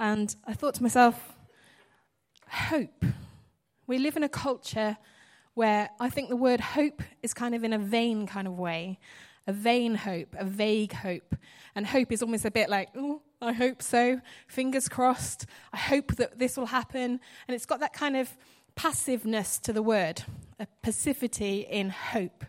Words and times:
and 0.00 0.34
I 0.46 0.54
thought 0.54 0.74
to 0.76 0.82
myself, 0.82 1.36
hope. 2.48 3.04
We 3.86 3.98
live 3.98 4.16
in 4.16 4.22
a 4.22 4.28
culture 4.28 4.96
where 5.54 5.90
I 6.00 6.08
think 6.08 6.30
the 6.30 6.36
word 6.36 6.60
hope 6.60 7.02
is 7.22 7.34
kind 7.34 7.54
of 7.54 7.62
in 7.64 7.74
a 7.74 7.78
vain 7.78 8.26
kind 8.26 8.48
of 8.48 8.58
way 8.58 8.98
a 9.46 9.52
vain 9.52 9.94
hope, 9.94 10.36
a 10.38 10.44
vague 10.44 10.92
hope. 10.92 11.34
And 11.74 11.86
hope 11.86 12.12
is 12.12 12.22
almost 12.22 12.44
a 12.44 12.50
bit 12.50 12.68
like, 12.68 12.88
oh, 12.94 13.20
I 13.40 13.52
hope 13.52 13.82
so, 13.82 14.20
fingers 14.46 14.88
crossed, 14.88 15.46
I 15.72 15.78
hope 15.78 16.14
that 16.16 16.38
this 16.38 16.56
will 16.56 16.66
happen. 16.66 17.18
And 17.48 17.54
it's 17.54 17.66
got 17.66 17.80
that 17.80 17.92
kind 17.92 18.16
of 18.16 18.30
passiveness 18.76 19.58
to 19.60 19.72
the 19.72 19.82
word, 19.82 20.22
a 20.60 20.66
passivity 20.82 21.60
in 21.68 21.90
hope. 21.90 22.44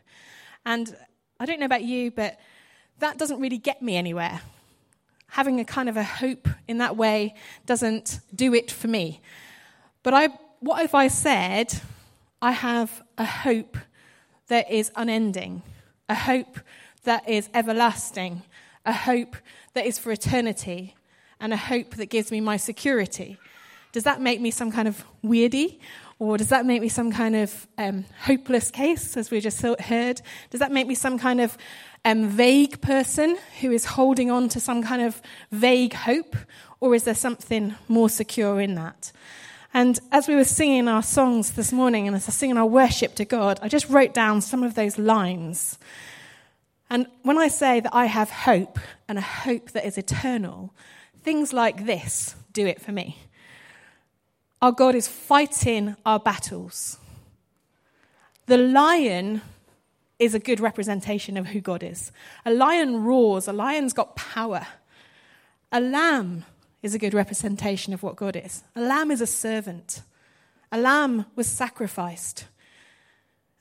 And 0.66 0.96
I 1.40 1.46
don't 1.46 1.60
know 1.60 1.66
about 1.66 1.84
you, 1.84 2.12
but 2.12 2.40
that 3.00 3.18
doesn't 3.18 3.40
really 3.40 3.58
get 3.58 3.82
me 3.82 3.96
anywhere. 3.96 4.42
Having 5.32 5.60
a 5.60 5.66
kind 5.66 5.90
of 5.90 5.98
a 5.98 6.04
hope 6.04 6.48
in 6.68 6.78
that 6.78 6.96
way 6.96 7.36
doesn't 7.66 8.20
do 8.34 8.54
it 8.54 8.72
for 8.72 8.88
me. 8.88 9.22
But 10.04 10.14
I, 10.14 10.30
what 10.60 10.84
if 10.84 10.96
I 10.96 11.08
said, 11.08 11.82
I 12.42 12.52
have 12.52 13.04
a 13.18 13.26
hope 13.26 13.78
that 14.48 14.70
is 14.70 14.92
unending, 14.96 15.62
a 16.10 16.16
hope 16.16 16.60
that 17.04 17.28
is 17.30 17.50
everlasting, 17.54 18.44
a 18.86 18.94
hope 18.94 19.36
that 19.74 19.86
is 19.86 19.98
for 19.98 20.12
eternity, 20.12 20.96
and 21.40 21.54
a 21.54 21.58
hope 21.58 21.96
that 21.96 22.08
gives 22.08 22.32
me 22.32 22.42
my 22.42 22.58
security? 22.58 23.38
Does 23.92 24.04
that 24.04 24.22
make 24.22 24.40
me 24.40 24.52
some 24.52 24.72
kind 24.72 24.88
of 24.88 25.04
weirdy? 25.24 25.80
Or 26.22 26.38
does 26.38 26.50
that 26.50 26.68
make 26.68 26.84
me 26.84 26.88
some 26.88 27.12
kind 27.12 27.36
of 27.36 27.68
um, 27.80 28.06
hopeless 28.20 28.70
case, 28.70 29.18
as 29.18 29.32
we 29.32 29.40
just 29.40 29.60
heard? 29.60 30.22
Does 30.52 30.60
that 30.60 30.72
make 30.72 30.86
me 30.86 30.94
some 30.94 31.18
kind 31.18 31.42
of 31.42 31.58
um, 32.06 32.30
vague 32.30 32.80
person 32.80 33.40
who 33.60 33.72
is 33.72 33.86
holding 33.86 34.30
on 34.30 34.48
to 34.50 34.60
some 34.60 34.84
kind 34.84 35.02
of 35.02 35.20
vague 35.52 35.94
hope? 35.94 36.36
Or 36.80 36.94
is 36.94 37.06
there 37.06 37.16
something 37.16 37.74
more 37.88 38.08
secure 38.08 38.62
in 38.62 38.76
that? 38.76 39.12
And 39.74 40.00
as 40.12 40.28
we 40.28 40.36
were 40.36 40.44
singing 40.44 40.88
our 40.88 41.02
songs 41.02 41.54
this 41.54 41.74
morning 41.74 42.06
and 42.06 42.16
as 42.16 42.26
I 42.26 42.30
was 42.30 42.36
singing 42.36 42.58
our 42.58 42.68
worship 42.68 43.16
to 43.16 43.26
God, 43.26 43.60
I 43.64 43.68
just 43.68 43.90
wrote 43.90 44.14
down 44.14 44.42
some 44.42 44.62
of 44.62 44.76
those 44.76 45.00
lines. 45.00 45.80
And 46.92 47.08
when 47.24 47.40
I 47.40 47.48
say 47.48 47.80
that 47.80 47.96
I 47.96 48.06
have 48.06 48.30
hope 48.30 48.78
and 49.08 49.18
a 49.18 49.22
hope 49.22 49.72
that 49.72 49.88
is 49.88 49.98
eternal, 49.98 50.72
things 51.24 51.52
like 51.52 51.88
this 51.88 52.36
do 52.54 52.68
it 52.68 52.80
for 52.80 52.92
me. 52.92 53.18
Our 54.62 54.72
God 54.72 54.96
is 54.96 55.08
fighting 55.08 55.96
our 56.06 56.20
battles. 56.20 57.00
The 58.46 58.58
lion 58.58 59.42
is 60.20 60.36
a 60.36 60.40
good 60.40 60.60
representation 60.60 61.36
of 61.36 61.48
who 61.48 61.62
God 61.62 61.82
is. 61.82 62.12
A 62.46 62.54
lion 62.54 63.04
roars, 63.04 63.48
a 63.48 63.54
lion's 63.54 63.94
got 63.94 64.16
power. 64.16 64.68
A 65.72 65.80
lamb 65.80 66.46
is 66.84 66.94
a 66.94 67.00
good 67.00 67.14
representation 67.14 67.94
of 67.94 68.04
what 68.04 68.16
God 68.16 68.36
is. 68.36 68.64
A 68.76 68.82
lamb 68.82 69.10
is 69.10 69.22
a 69.22 69.28
servant. 69.28 70.04
A 70.72 70.78
lamb 70.78 71.26
was 71.36 71.48
sacrificed. 71.48 72.46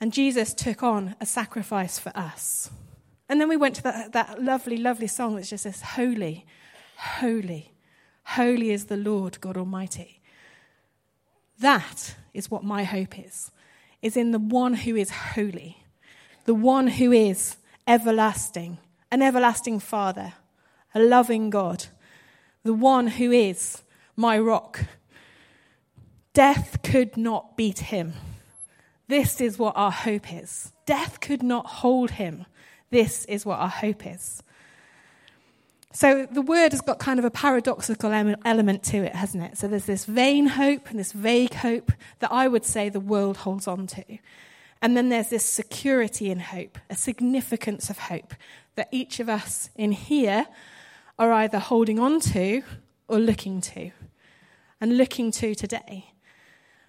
And 0.00 0.12
Jesus 0.12 0.52
took 0.52 0.82
on 0.82 1.16
a 1.20 1.26
sacrifice 1.26 1.98
for 1.98 2.12
us. 2.14 2.70
And 3.28 3.40
then 3.40 3.48
we 3.48 3.56
went 3.56 3.76
to 3.76 3.82
that, 3.84 4.12
that 4.12 4.42
lovely, 4.42 4.76
lovely 4.76 5.06
song 5.06 5.36
that 5.36 5.44
just 5.44 5.62
says, 5.62 5.82
Holy, 5.82 6.46
holy, 6.96 7.72
holy 8.24 8.70
is 8.70 8.86
the 8.86 8.96
Lord 8.96 9.40
God 9.40 9.56
Almighty. 9.56 10.19
That 11.60 12.16
is 12.32 12.50
what 12.50 12.64
my 12.64 12.84
hope 12.84 13.18
is, 13.18 13.50
is 14.02 14.16
in 14.16 14.32
the 14.32 14.38
one 14.38 14.74
who 14.74 14.96
is 14.96 15.10
holy, 15.10 15.84
the 16.46 16.54
one 16.54 16.88
who 16.88 17.12
is 17.12 17.56
everlasting, 17.86 18.78
an 19.10 19.20
everlasting 19.20 19.78
Father, 19.78 20.32
a 20.94 21.00
loving 21.00 21.50
God, 21.50 21.86
the 22.62 22.72
one 22.72 23.06
who 23.08 23.30
is 23.30 23.82
my 24.16 24.38
rock. 24.38 24.86
Death 26.32 26.78
could 26.82 27.16
not 27.16 27.56
beat 27.56 27.80
him. 27.80 28.14
This 29.08 29.40
is 29.40 29.58
what 29.58 29.76
our 29.76 29.90
hope 29.90 30.32
is. 30.32 30.72
Death 30.86 31.20
could 31.20 31.42
not 31.42 31.66
hold 31.66 32.12
him. 32.12 32.46
This 32.90 33.24
is 33.26 33.44
what 33.44 33.58
our 33.58 33.68
hope 33.68 34.06
is. 34.06 34.42
So 35.92 36.26
the 36.30 36.42
word 36.42 36.70
has 36.72 36.80
got 36.80 37.00
kind 37.00 37.18
of 37.18 37.24
a 37.24 37.30
paradoxical 37.30 38.12
element 38.12 38.82
to 38.84 38.98
it, 38.98 39.14
hasn't 39.14 39.42
it? 39.42 39.58
So 39.58 39.66
there's 39.66 39.86
this 39.86 40.04
vain 40.04 40.46
hope 40.46 40.88
and 40.88 40.98
this 40.98 41.12
vague 41.12 41.54
hope 41.54 41.90
that 42.20 42.30
I 42.30 42.46
would 42.46 42.64
say 42.64 42.88
the 42.88 43.00
world 43.00 43.38
holds 43.38 43.66
on 43.66 43.88
to. 43.88 44.04
And 44.80 44.96
then 44.96 45.08
there's 45.08 45.30
this 45.30 45.44
security 45.44 46.30
in 46.30 46.38
hope, 46.38 46.78
a 46.88 46.94
significance 46.94 47.90
of 47.90 47.98
hope 47.98 48.34
that 48.76 48.88
each 48.92 49.18
of 49.20 49.28
us 49.28 49.68
in 49.74 49.92
here 49.92 50.46
are 51.18 51.32
either 51.32 51.58
holding 51.58 51.98
on 51.98 52.20
to 52.20 52.62
or 53.08 53.18
looking 53.18 53.60
to, 53.60 53.90
and 54.80 54.96
looking 54.96 55.32
to 55.32 55.54
today. 55.54 56.12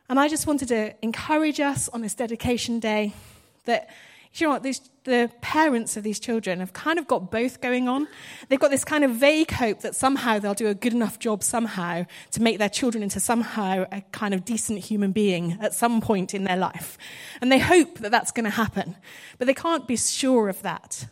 And 0.07 0.19
I 0.19 0.28
just 0.28 0.45
wanted 0.45 0.68
to 0.68 0.94
encourage 1.01 1.59
us 1.59 1.89
on 1.89 2.01
this 2.01 2.13
dedication 2.13 2.79
day 2.79 3.13
that 3.66 3.89
you 4.34 4.47
know 4.47 4.53
what? 4.53 4.64
These, 4.64 4.90
the 5.03 5.30
parents 5.42 5.97
of 5.97 6.03
these 6.03 6.19
children 6.19 6.59
have 6.59 6.72
kind 6.72 6.97
of 6.97 7.08
got 7.08 7.31
both 7.31 7.59
going 7.59 7.90
on. 7.90 8.08
They've 8.47 8.59
got 8.59 8.72
this 8.72 8.86
kind 8.86 9.03
of 9.03 9.12
vague 9.12 9.52
hope 9.52 9.81
that 9.81 9.94
somehow 9.94 10.40
they'll 10.40 10.53
do 10.53 10.68
a 10.68 10.74
good 10.74 10.94
enough 10.94 11.19
job 11.19 11.44
somehow 11.44 12.06
to 12.31 12.42
make 12.42 12.58
their 12.58 12.69
children 12.69 13.03
into 13.03 13.19
somehow 13.19 13.86
a 13.92 14.02
kind 14.14 14.34
of 14.34 14.46
decent 14.46 14.80
human 14.80 15.12
being 15.12 15.58
at 15.59 15.74
some 15.74 16.00
point 16.00 16.34
in 16.34 16.46
their 16.46 16.56
life. 16.56 16.97
And 17.42 17.52
they 17.52 17.59
hope 17.59 18.00
that 18.00 18.12
that's 18.12 18.31
going 18.31 18.46
to 18.46 18.52
happen. 18.52 18.96
But 19.38 19.47
they 19.47 19.53
can't 19.53 19.86
be 19.86 19.97
sure 19.97 20.48
of 20.48 20.62
that. 20.62 21.08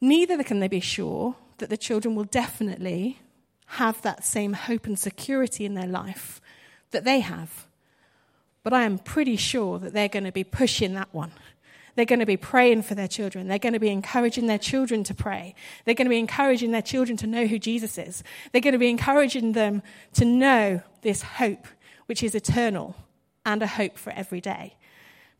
Neither 0.00 0.42
can 0.42 0.60
they 0.60 0.68
be 0.68 0.80
sure 0.80 1.36
that 1.58 1.68
the 1.68 1.76
children 1.76 2.14
will 2.14 2.24
definitely 2.24 3.20
have 3.66 4.00
that 4.02 4.24
same 4.24 4.54
hope 4.54 4.86
and 4.86 4.98
security 4.98 5.66
in 5.66 5.74
their 5.74 5.86
life 5.86 6.40
that 6.90 7.04
they 7.04 7.20
have. 7.20 7.66
But 8.62 8.72
I 8.72 8.84
am 8.84 8.98
pretty 8.98 9.36
sure 9.36 9.78
that 9.78 9.92
they're 9.92 10.08
going 10.08 10.24
to 10.24 10.32
be 10.32 10.44
pushing 10.44 10.94
that 10.94 11.12
one 11.12 11.32
they're 11.94 12.04
going 12.04 12.20
to 12.20 12.26
be 12.26 12.36
praying 12.36 12.82
for 12.82 12.94
their 12.94 13.08
children. 13.08 13.48
They're 13.48 13.58
going 13.58 13.72
to 13.72 13.80
be 13.80 13.90
encouraging 13.90 14.46
their 14.46 14.58
children 14.58 15.04
to 15.04 15.14
pray. 15.14 15.54
They're 15.84 15.94
going 15.94 16.06
to 16.06 16.10
be 16.10 16.18
encouraging 16.18 16.72
their 16.72 16.82
children 16.82 17.16
to 17.18 17.26
know 17.26 17.46
who 17.46 17.58
Jesus 17.58 17.98
is. 17.98 18.24
They're 18.52 18.60
going 18.60 18.72
to 18.72 18.78
be 18.78 18.90
encouraging 18.90 19.52
them 19.52 19.82
to 20.14 20.24
know 20.24 20.82
this 21.02 21.22
hope, 21.22 21.66
which 22.06 22.22
is 22.22 22.34
eternal 22.34 22.96
and 23.46 23.62
a 23.62 23.66
hope 23.66 23.96
for 23.96 24.10
every 24.10 24.40
day. 24.40 24.76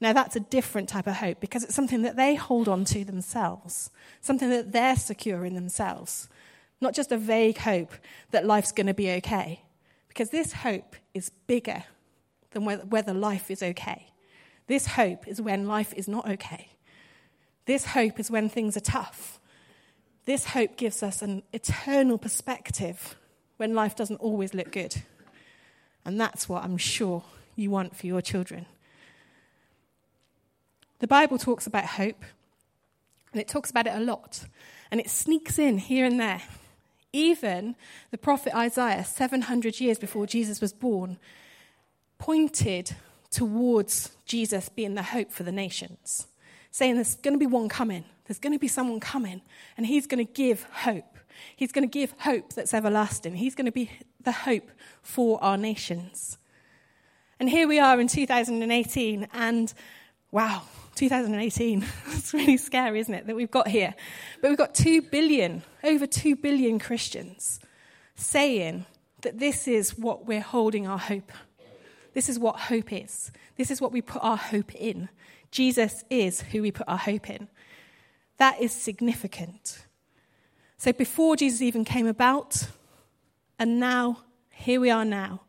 Now, 0.00 0.12
that's 0.12 0.36
a 0.36 0.40
different 0.40 0.88
type 0.88 1.06
of 1.06 1.16
hope 1.16 1.40
because 1.40 1.64
it's 1.64 1.74
something 1.74 2.02
that 2.02 2.16
they 2.16 2.34
hold 2.34 2.68
on 2.68 2.84
to 2.86 3.04
themselves, 3.04 3.90
something 4.20 4.50
that 4.50 4.72
they're 4.72 4.96
secure 4.96 5.44
in 5.44 5.54
themselves, 5.54 6.28
not 6.80 6.94
just 6.94 7.12
a 7.12 7.16
vague 7.16 7.58
hope 7.58 7.92
that 8.30 8.44
life's 8.44 8.72
going 8.72 8.86
to 8.86 8.94
be 8.94 9.10
okay. 9.12 9.62
Because 10.08 10.30
this 10.30 10.52
hope 10.52 10.94
is 11.14 11.30
bigger 11.46 11.84
than 12.50 12.64
whether 12.64 13.12
life 13.14 13.50
is 13.50 13.62
okay. 13.62 14.08
This 14.66 14.86
hope 14.86 15.28
is 15.28 15.40
when 15.40 15.66
life 15.66 15.92
is 15.94 16.08
not 16.08 16.28
okay. 16.28 16.68
This 17.66 17.86
hope 17.86 18.18
is 18.18 18.30
when 18.30 18.48
things 18.48 18.76
are 18.76 18.80
tough. 18.80 19.38
This 20.24 20.46
hope 20.46 20.76
gives 20.76 21.02
us 21.02 21.22
an 21.22 21.42
eternal 21.52 22.18
perspective 22.18 23.16
when 23.56 23.74
life 23.74 23.94
doesn't 23.94 24.16
always 24.16 24.54
look 24.54 24.72
good. 24.72 25.02
And 26.04 26.20
that's 26.20 26.48
what 26.48 26.64
I'm 26.64 26.76
sure 26.76 27.22
you 27.56 27.70
want 27.70 27.96
for 27.96 28.06
your 28.06 28.22
children. 28.22 28.66
The 31.00 31.06
Bible 31.06 31.38
talks 31.38 31.66
about 31.66 31.84
hope, 31.84 32.24
and 33.32 33.40
it 33.40 33.48
talks 33.48 33.70
about 33.70 33.86
it 33.86 33.94
a 33.94 34.00
lot, 34.00 34.44
and 34.90 35.00
it 35.00 35.10
sneaks 35.10 35.58
in 35.58 35.78
here 35.78 36.06
and 36.06 36.18
there. 36.18 36.42
Even 37.12 37.76
the 38.10 38.18
prophet 38.18 38.54
Isaiah, 38.54 39.04
700 39.04 39.80
years 39.80 39.98
before 39.98 40.26
Jesus 40.26 40.60
was 40.60 40.72
born, 40.72 41.18
pointed 42.18 42.96
towards 43.34 44.16
Jesus 44.24 44.68
being 44.68 44.94
the 44.94 45.02
hope 45.02 45.32
for 45.32 45.42
the 45.42 45.52
nations, 45.52 46.28
saying 46.70 46.94
there's 46.94 47.16
going 47.16 47.34
to 47.34 47.38
be 47.38 47.46
one 47.46 47.68
coming, 47.68 48.04
there's 48.26 48.38
going 48.38 48.52
to 48.52 48.58
be 48.58 48.68
someone 48.68 49.00
coming, 49.00 49.42
and 49.76 49.86
he's 49.86 50.06
going 50.06 50.24
to 50.24 50.32
give 50.32 50.62
hope. 50.64 51.18
He's 51.56 51.72
going 51.72 51.88
to 51.88 51.92
give 51.92 52.14
hope 52.18 52.52
that's 52.52 52.72
everlasting. 52.72 53.34
He's 53.34 53.56
going 53.56 53.66
to 53.66 53.72
be 53.72 53.90
the 54.22 54.30
hope 54.32 54.70
for 55.02 55.42
our 55.42 55.56
nations. 55.56 56.38
And 57.40 57.50
here 57.50 57.66
we 57.66 57.80
are 57.80 58.00
in 58.00 58.06
2018, 58.06 59.28
and 59.32 59.74
wow, 60.30 60.62
2018. 60.94 61.84
it's 62.06 62.32
really 62.32 62.56
scary, 62.56 63.00
isn't 63.00 63.14
it, 63.14 63.26
that 63.26 63.34
we've 63.34 63.50
got 63.50 63.66
here? 63.66 63.94
But 64.40 64.48
we've 64.50 64.58
got 64.58 64.76
2 64.76 65.02
billion, 65.02 65.64
over 65.82 66.06
2 66.06 66.36
billion 66.36 66.78
Christians 66.78 67.58
saying 68.14 68.86
that 69.22 69.40
this 69.40 69.66
is 69.66 69.98
what 69.98 70.26
we're 70.26 70.40
holding 70.40 70.86
our 70.86 70.98
hope 70.98 71.32
this 72.14 72.28
is 72.28 72.38
what 72.38 72.56
hope 72.56 72.92
is. 72.92 73.30
This 73.56 73.70
is 73.70 73.80
what 73.80 73.92
we 73.92 74.00
put 74.00 74.22
our 74.22 74.36
hope 74.36 74.74
in. 74.74 75.08
Jesus 75.50 76.04
is 76.08 76.40
who 76.40 76.62
we 76.62 76.70
put 76.70 76.88
our 76.88 76.98
hope 76.98 77.28
in. 77.28 77.48
That 78.38 78.60
is 78.60 78.72
significant. 78.72 79.84
So 80.78 80.92
before 80.92 81.36
Jesus 81.36 81.62
even 81.62 81.84
came 81.84 82.06
about, 82.06 82.68
and 83.58 83.78
now, 83.78 84.18
here 84.50 84.80
we 84.80 84.90
are 84.90 85.04
now, 85.04 85.42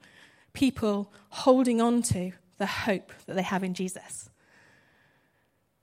people 0.54 1.12
holding 1.30 1.82
on 1.82 2.02
to 2.04 2.32
the 2.58 2.66
hope 2.66 3.12
that 3.26 3.36
they 3.36 3.42
have 3.42 3.64
in 3.64 3.74
Jesus. 3.74 4.30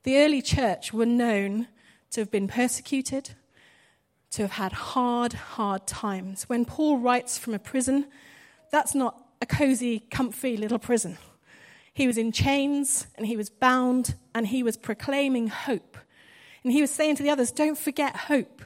The 0.04 0.18
early 0.18 0.42
church 0.42 0.92
were 0.92 1.06
known 1.06 1.68
to 2.10 2.20
have 2.20 2.30
been 2.30 2.48
persecuted, 2.48 3.30
to 4.30 4.42
have 4.42 4.52
had 4.52 4.72
hard, 4.72 5.32
hard 5.32 5.86
times. 5.86 6.48
When 6.48 6.64
Paul 6.64 6.98
writes 6.98 7.38
from 7.38 7.54
a 7.54 7.58
prison, 7.58 8.06
that's 8.70 8.94
not 8.94 9.21
a 9.42 9.46
cozy, 9.46 10.00
comfy 10.10 10.56
little 10.56 10.78
prison. 10.78 11.18
He 11.92 12.06
was 12.06 12.16
in 12.16 12.32
chains 12.32 13.08
and 13.16 13.26
he 13.26 13.36
was 13.36 13.50
bound 13.50 14.14
and 14.34 14.46
he 14.46 14.62
was 14.62 14.76
proclaiming 14.76 15.48
hope. 15.48 15.98
And 16.62 16.72
he 16.72 16.80
was 16.80 16.90
saying 16.90 17.16
to 17.16 17.22
the 17.22 17.30
others, 17.30 17.50
Don't 17.50 17.76
forget 17.76 18.16
hope. 18.16 18.62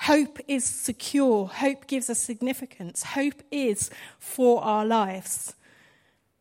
Hope 0.00 0.38
is 0.48 0.64
secure. 0.64 1.46
Hope 1.46 1.86
gives 1.86 2.08
us 2.08 2.20
significance. 2.20 3.02
Hope 3.02 3.42
is 3.50 3.90
for 4.18 4.64
our 4.64 4.86
lives. 4.86 5.54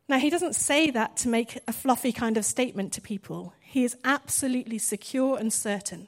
Now, 0.08 0.20
he 0.20 0.30
doesn't 0.30 0.56
say 0.56 0.90
that 0.92 1.18
to 1.18 1.28
make 1.28 1.60
a 1.68 1.74
fluffy 1.74 2.14
kind 2.14 2.38
of 2.38 2.46
statement 2.46 2.94
to 2.94 3.02
people. 3.02 3.54
He 3.60 3.84
is 3.84 3.98
absolutely 4.06 4.78
secure 4.78 5.38
and 5.38 5.52
certain. 5.52 6.08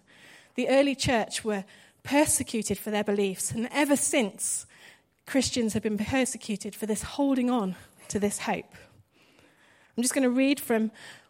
The 0.55 0.69
early 0.69 0.95
church 0.95 1.43
were 1.43 1.65
persecuted 2.03 2.77
for 2.77 2.91
their 2.91 3.03
beliefs, 3.03 3.51
and 3.51 3.67
ever 3.73 3.97
since, 3.97 4.65
Christians 5.29 5.73
have 5.73 5.83
been 5.83 5.99
persecuted 5.99 6.73
for 6.73 6.87
this 6.87 7.03
holding 7.03 7.51
on 7.51 7.75
to 8.07 8.19
this 8.19 8.39
hope. 8.39 8.73
I'm 9.95 10.01
just 10.01 10.15
going 10.15 10.23
to 10.23 10.29
read 10.31 10.59
from 10.59 10.89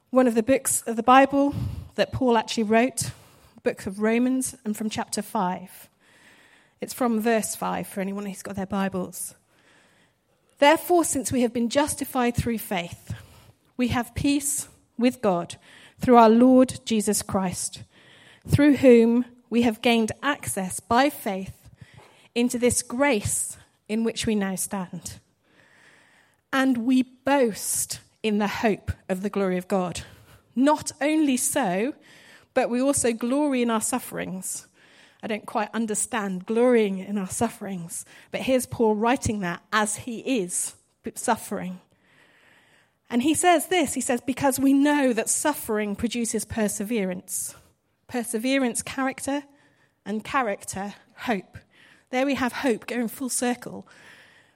one 0.09 0.25
of 0.25 0.35
the 0.35 0.41
books 0.41 0.81
of 0.83 0.95
the 0.95 1.03
Bible 1.03 1.53
that 1.95 2.13
Paul 2.13 2.37
actually 2.37 2.63
wrote, 2.63 3.11
the 3.55 3.61
book 3.61 3.85
of 3.85 3.99
Romans, 3.99 4.55
and 4.63 4.77
from 4.77 4.89
chapter 4.89 5.21
5. 5.21 5.89
It's 6.79 6.93
from 6.93 7.19
verse 7.19 7.55
5 7.55 7.87
for 7.87 7.99
anyone 7.99 8.25
who's 8.25 8.41
got 8.41 8.55
their 8.55 8.65
Bibles. 8.65 9.35
Therefore, 10.59 11.03
since 11.03 11.33
we 11.33 11.41
have 11.41 11.51
been 11.51 11.67
justified 11.67 12.37
through 12.37 12.59
faith, 12.59 13.13
we 13.75 13.89
have 13.89 14.15
peace 14.15 14.69
with 14.97 15.21
God 15.21 15.57
through 15.99 16.15
our 16.15 16.29
Lord 16.29 16.79
Jesus 16.85 17.21
Christ, 17.21 17.83
through 18.47 18.77
whom 18.77 19.25
we 19.49 19.63
have 19.63 19.81
gained 19.81 20.13
access 20.23 20.79
by 20.79 21.09
faith 21.09 21.69
into 22.33 22.57
this 22.57 22.81
grace 22.81 23.57
in 23.89 24.05
which 24.05 24.25
we 24.25 24.35
now 24.35 24.55
stand. 24.55 25.19
And 26.53 26.85
we 26.85 27.03
boast 27.03 27.99
in 28.23 28.37
the 28.37 28.47
hope 28.47 28.91
of 29.09 29.21
the 29.21 29.29
glory 29.29 29.57
of 29.57 29.67
God. 29.67 30.01
Not 30.55 30.93
only 31.01 31.35
so, 31.35 31.93
but 32.53 32.69
we 32.69 32.81
also 32.81 33.11
glory 33.11 33.61
in 33.61 33.69
our 33.69 33.81
sufferings 33.81 34.67
I 35.21 35.27
don't 35.27 35.45
quite 35.45 35.69
understand 35.73 36.45
glorying 36.45 36.99
in 36.99 37.17
our 37.17 37.27
sufferings. 37.27 38.05
But 38.31 38.41
here's 38.41 38.65
Paul 38.65 38.95
writing 38.95 39.41
that 39.41 39.61
as 39.73 39.97
he 39.97 40.19
is 40.19 40.75
suffering. 41.15 41.81
And 43.09 43.23
he 43.23 43.33
says 43.33 43.67
this 43.67 43.93
he 43.95 44.01
says, 44.01 44.21
because 44.21 44.59
we 44.59 44.71
know 44.71 45.11
that 45.13 45.29
suffering 45.29 45.95
produces 45.95 46.45
perseverance. 46.45 47.55
Perseverance, 48.07 48.81
character, 48.81 49.43
and 50.05 50.23
character, 50.23 50.93
hope. 51.15 51.57
There 52.09 52.25
we 52.25 52.35
have 52.35 52.53
hope 52.53 52.87
going 52.87 53.07
full 53.07 53.29
circle 53.29 53.87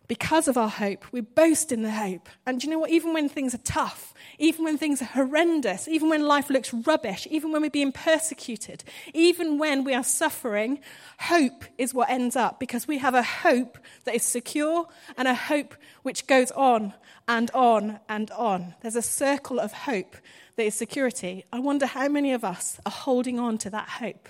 because 0.08 0.48
of 0.48 0.58
our 0.58 0.70
hope, 0.70 1.06
we 1.12 1.22
boast 1.22 1.72
in 1.72 1.82
the 1.82 1.92
hope. 1.92 2.28
And 2.46 2.62
you 2.64 2.70
know 2.70 2.80
what? 2.80 2.90
Even 2.90 3.14
when 3.14 3.30
things 3.30 3.56
are 3.56 3.60
tough, 3.60 4.14
even 4.38 4.66
when 4.66 4.78
things 4.78 5.02
are 5.02 5.06
horrendous, 5.06 5.88
even 5.88 6.10
when 6.10 6.28
life 6.28 6.50
looks 6.50 6.74
rubbish, 6.74 7.28
even 7.32 7.52
when 7.52 7.62
we're 7.62 7.70
being 7.70 7.92
persecuted, 7.92 8.84
even 9.14 9.58
when 9.58 9.84
we 9.84 9.94
are 9.94 10.04
suffering, 10.04 10.80
hope 11.20 11.64
is 11.78 11.94
what 11.94 12.10
ends 12.10 12.36
up 12.36 12.60
because 12.60 12.88
we 12.88 12.98
have 12.98 13.16
a 13.16 13.24
hope 13.24 13.78
that 14.04 14.14
is 14.14 14.24
secure 14.24 14.88
and 15.18 15.28
a 15.28 15.34
hope 15.34 15.74
which 16.04 16.28
goes 16.28 16.52
on 16.52 16.94
and 17.28 17.50
on 17.52 18.00
and 18.10 18.30
on. 18.32 18.76
There's 18.82 18.98
a 18.98 19.02
circle 19.02 19.60
of 19.60 19.72
hope 19.72 20.18
that 20.58 20.64
is 20.64 20.76
security. 20.76 21.46
I 21.52 21.60
wonder 21.60 21.86
how 21.86 22.10
many 22.10 22.34
of 22.34 22.44
us 22.44 22.78
are 22.86 22.92
holding 22.92 23.40
on 23.40 23.58
to 23.60 23.70
that 23.70 23.88
hope. 23.88 24.28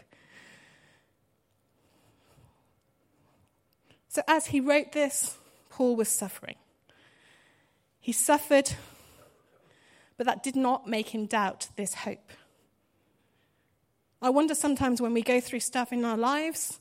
So, 4.13 4.21
as 4.27 4.45
he 4.45 4.59
wrote 4.59 4.91
this, 4.91 5.35
Paul 5.71 5.95
was 5.95 6.07
suffering. 6.07 6.57
He 7.99 8.11
suffered, 8.11 8.71
but 10.17 10.27
that 10.27 10.43
did 10.43 10.55
not 10.55 10.87
make 10.87 11.15
him 11.15 11.25
doubt 11.25 11.69
this 11.77 11.95
hope. 11.95 12.29
I 14.21 14.29
wonder 14.29 14.53
sometimes 14.53 15.01
when 15.01 15.15
we 15.15 15.23
go 15.23 15.39
through 15.39 15.61
stuff 15.61 15.91
in 15.91 16.05
our 16.05 16.15
lives, 16.15 16.79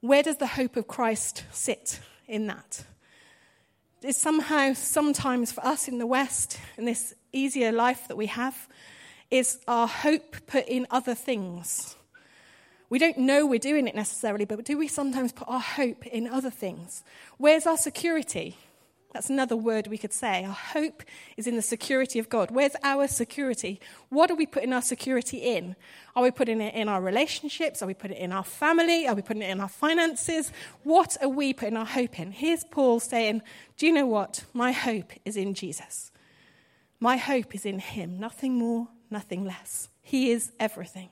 where 0.00 0.22
does 0.22 0.36
the 0.36 0.46
hope 0.46 0.76
of 0.76 0.86
Christ 0.86 1.42
sit 1.50 1.98
in 2.28 2.46
that? 2.46 2.84
Is 4.02 4.16
somehow, 4.16 4.74
sometimes 4.74 5.50
for 5.50 5.66
us 5.66 5.88
in 5.88 5.98
the 5.98 6.06
West, 6.06 6.60
in 6.78 6.84
this 6.84 7.14
easier 7.32 7.72
life 7.72 8.06
that 8.06 8.16
we 8.16 8.26
have, 8.26 8.68
is 9.28 9.58
our 9.66 9.88
hope 9.88 10.46
put 10.46 10.68
in 10.68 10.86
other 10.88 11.16
things? 11.16 11.96
We 12.90 12.98
don't 12.98 13.18
know 13.18 13.46
we're 13.46 13.58
doing 13.58 13.88
it 13.88 13.94
necessarily, 13.94 14.44
but 14.44 14.64
do 14.64 14.76
we 14.78 14.88
sometimes 14.88 15.32
put 15.32 15.48
our 15.48 15.60
hope 15.60 16.06
in 16.06 16.26
other 16.26 16.50
things? 16.50 17.02
Where's 17.38 17.66
our 17.66 17.76
security? 17.76 18.56
That's 19.14 19.30
another 19.30 19.56
word 19.56 19.86
we 19.86 19.96
could 19.96 20.12
say. 20.12 20.44
Our 20.44 20.52
hope 20.52 21.04
is 21.36 21.46
in 21.46 21.54
the 21.54 21.62
security 21.62 22.18
of 22.18 22.28
God. 22.28 22.50
Where's 22.50 22.74
our 22.82 23.06
security? 23.06 23.80
What 24.08 24.28
are 24.28 24.34
we 24.34 24.44
putting 24.44 24.72
our 24.72 24.82
security 24.82 25.38
in? 25.38 25.76
Are 26.16 26.24
we 26.24 26.32
putting 26.32 26.60
it 26.60 26.74
in 26.74 26.88
our 26.88 27.00
relationships? 27.00 27.80
Are 27.80 27.86
we 27.86 27.94
putting 27.94 28.16
it 28.16 28.20
in 28.20 28.32
our 28.32 28.42
family? 28.42 29.06
Are 29.06 29.14
we 29.14 29.22
putting 29.22 29.42
it 29.42 29.50
in 29.50 29.60
our 29.60 29.68
finances? 29.68 30.50
What 30.82 31.16
are 31.22 31.28
we 31.28 31.52
putting 31.52 31.76
our 31.76 31.86
hope 31.86 32.18
in? 32.18 32.32
Here's 32.32 32.64
Paul 32.64 32.98
saying, 32.98 33.42
Do 33.76 33.86
you 33.86 33.92
know 33.92 34.06
what? 34.06 34.44
My 34.52 34.72
hope 34.72 35.12
is 35.24 35.36
in 35.36 35.54
Jesus. 35.54 36.10
My 36.98 37.16
hope 37.16 37.54
is 37.54 37.64
in 37.64 37.78
him. 37.78 38.18
Nothing 38.18 38.54
more, 38.54 38.88
nothing 39.10 39.44
less. 39.44 39.90
He 40.02 40.32
is 40.32 40.50
everything. 40.58 41.10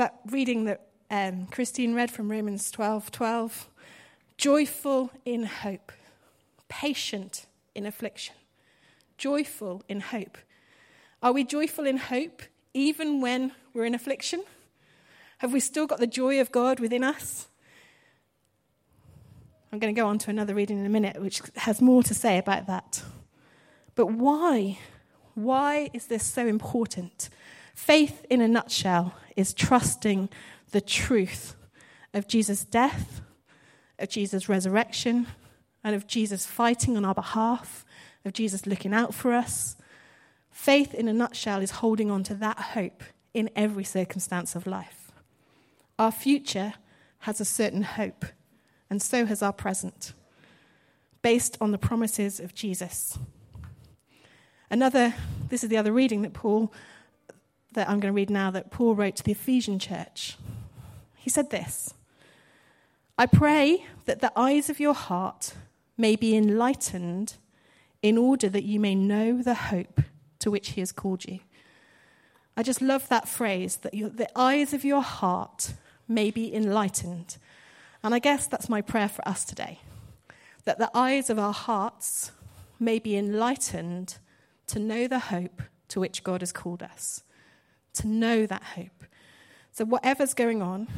That 0.00 0.18
reading 0.30 0.64
that 0.64 0.80
um, 1.10 1.44
Christine 1.48 1.92
read 1.92 2.10
from 2.10 2.30
Romans 2.30 2.70
12 2.70 3.10
12, 3.10 3.68
joyful 4.38 5.10
in 5.26 5.44
hope, 5.44 5.92
patient 6.70 7.44
in 7.74 7.84
affliction, 7.84 8.34
joyful 9.18 9.82
in 9.90 10.00
hope. 10.00 10.38
Are 11.22 11.32
we 11.32 11.44
joyful 11.44 11.84
in 11.84 11.98
hope 11.98 12.40
even 12.72 13.20
when 13.20 13.52
we're 13.74 13.84
in 13.84 13.94
affliction? 13.94 14.42
Have 15.36 15.52
we 15.52 15.60
still 15.60 15.86
got 15.86 15.98
the 15.98 16.06
joy 16.06 16.40
of 16.40 16.50
God 16.50 16.80
within 16.80 17.04
us? 17.04 17.48
I'm 19.70 19.80
going 19.80 19.94
to 19.94 20.00
go 20.00 20.06
on 20.06 20.16
to 20.20 20.30
another 20.30 20.54
reading 20.54 20.78
in 20.78 20.86
a 20.86 20.88
minute, 20.88 21.20
which 21.20 21.42
has 21.56 21.82
more 21.82 22.02
to 22.04 22.14
say 22.14 22.38
about 22.38 22.66
that. 22.68 23.02
But 23.96 24.06
why? 24.06 24.78
Why 25.34 25.90
is 25.92 26.06
this 26.06 26.24
so 26.24 26.46
important? 26.46 27.28
Faith, 27.80 28.26
in 28.28 28.42
a 28.42 28.46
nutshell, 28.46 29.14
is 29.36 29.54
trusting 29.54 30.28
the 30.70 30.82
truth 30.82 31.56
of 32.12 32.28
Jesus' 32.28 32.62
death, 32.62 33.22
of 33.98 34.10
Jesus' 34.10 34.50
resurrection, 34.50 35.26
and 35.82 35.96
of 35.96 36.06
Jesus 36.06 36.44
fighting 36.44 36.94
on 36.98 37.06
our 37.06 37.14
behalf, 37.14 37.86
of 38.26 38.34
Jesus 38.34 38.66
looking 38.66 38.92
out 38.92 39.14
for 39.14 39.32
us. 39.32 39.76
Faith, 40.50 40.92
in 40.92 41.08
a 41.08 41.12
nutshell, 41.14 41.62
is 41.62 41.70
holding 41.70 42.10
on 42.10 42.22
to 42.24 42.34
that 42.34 42.58
hope 42.58 43.02
in 43.32 43.48
every 43.56 43.84
circumstance 43.84 44.54
of 44.54 44.66
life. 44.66 45.10
Our 45.98 46.12
future 46.12 46.74
has 47.20 47.40
a 47.40 47.46
certain 47.46 47.82
hope, 47.82 48.26
and 48.90 49.00
so 49.00 49.24
has 49.24 49.42
our 49.42 49.54
present, 49.54 50.12
based 51.22 51.56
on 51.62 51.70
the 51.70 51.78
promises 51.78 52.40
of 52.40 52.54
Jesus. 52.54 53.18
Another, 54.70 55.14
this 55.48 55.64
is 55.64 55.70
the 55.70 55.78
other 55.78 55.92
reading 55.92 56.20
that 56.22 56.34
Paul 56.34 56.72
that 57.72 57.88
I'm 57.88 58.00
going 58.00 58.12
to 58.12 58.16
read 58.16 58.30
now 58.30 58.50
that 58.50 58.70
Paul 58.70 58.94
wrote 58.94 59.16
to 59.16 59.22
the 59.22 59.32
Ephesian 59.32 59.78
church. 59.78 60.36
He 61.16 61.30
said 61.30 61.50
this 61.50 61.94
I 63.18 63.26
pray 63.26 63.86
that 64.06 64.20
the 64.20 64.32
eyes 64.36 64.70
of 64.70 64.80
your 64.80 64.94
heart 64.94 65.54
may 65.96 66.16
be 66.16 66.36
enlightened 66.36 67.34
in 68.02 68.16
order 68.16 68.48
that 68.48 68.64
you 68.64 68.80
may 68.80 68.94
know 68.94 69.42
the 69.42 69.54
hope 69.54 70.00
to 70.38 70.50
which 70.50 70.70
he 70.70 70.80
has 70.80 70.92
called 70.92 71.26
you. 71.26 71.40
I 72.56 72.62
just 72.62 72.80
love 72.80 73.08
that 73.08 73.28
phrase 73.28 73.76
that 73.76 73.92
the 73.92 74.28
eyes 74.34 74.72
of 74.72 74.84
your 74.84 75.02
heart 75.02 75.74
may 76.08 76.30
be 76.30 76.54
enlightened. 76.54 77.36
And 78.02 78.14
I 78.14 78.18
guess 78.18 78.46
that's 78.46 78.68
my 78.68 78.80
prayer 78.80 79.08
for 79.08 79.26
us 79.28 79.44
today 79.44 79.80
that 80.64 80.78
the 80.78 80.90
eyes 80.94 81.30
of 81.30 81.38
our 81.38 81.54
hearts 81.54 82.32
may 82.78 82.98
be 82.98 83.16
enlightened 83.16 84.18
to 84.66 84.78
know 84.78 85.08
the 85.08 85.18
hope 85.18 85.62
to 85.88 85.98
which 85.98 86.22
God 86.22 86.42
has 86.42 86.52
called 86.52 86.82
us 86.82 87.22
to 87.94 88.06
know 88.06 88.46
that 88.46 88.62
hope. 88.62 89.04
So, 89.72 89.84
whatever's 89.84 90.34
going 90.34 90.62
on, 90.62 90.88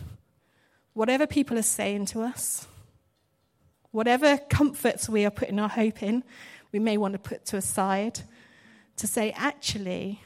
whatever 0.95 1.27
people 1.27 1.59
are 1.59 1.63
saying 1.63 2.07
to 2.07 2.23
us, 2.23 2.67
whatever 3.91 4.39
comforts 4.39 5.09
we 5.09 5.25
are 5.25 5.31
putting 5.31 5.59
our 5.59 5.69
hope 5.69 6.03
in, 6.03 6.25
we 6.73 6.79
may 6.79 6.97
want 6.97 7.13
to 7.13 7.19
put 7.19 7.45
to 7.47 7.57
a 7.57 7.63
side 7.63 8.21
to 8.97 9.07
say, 9.07 9.33
actually, 9.37 10.21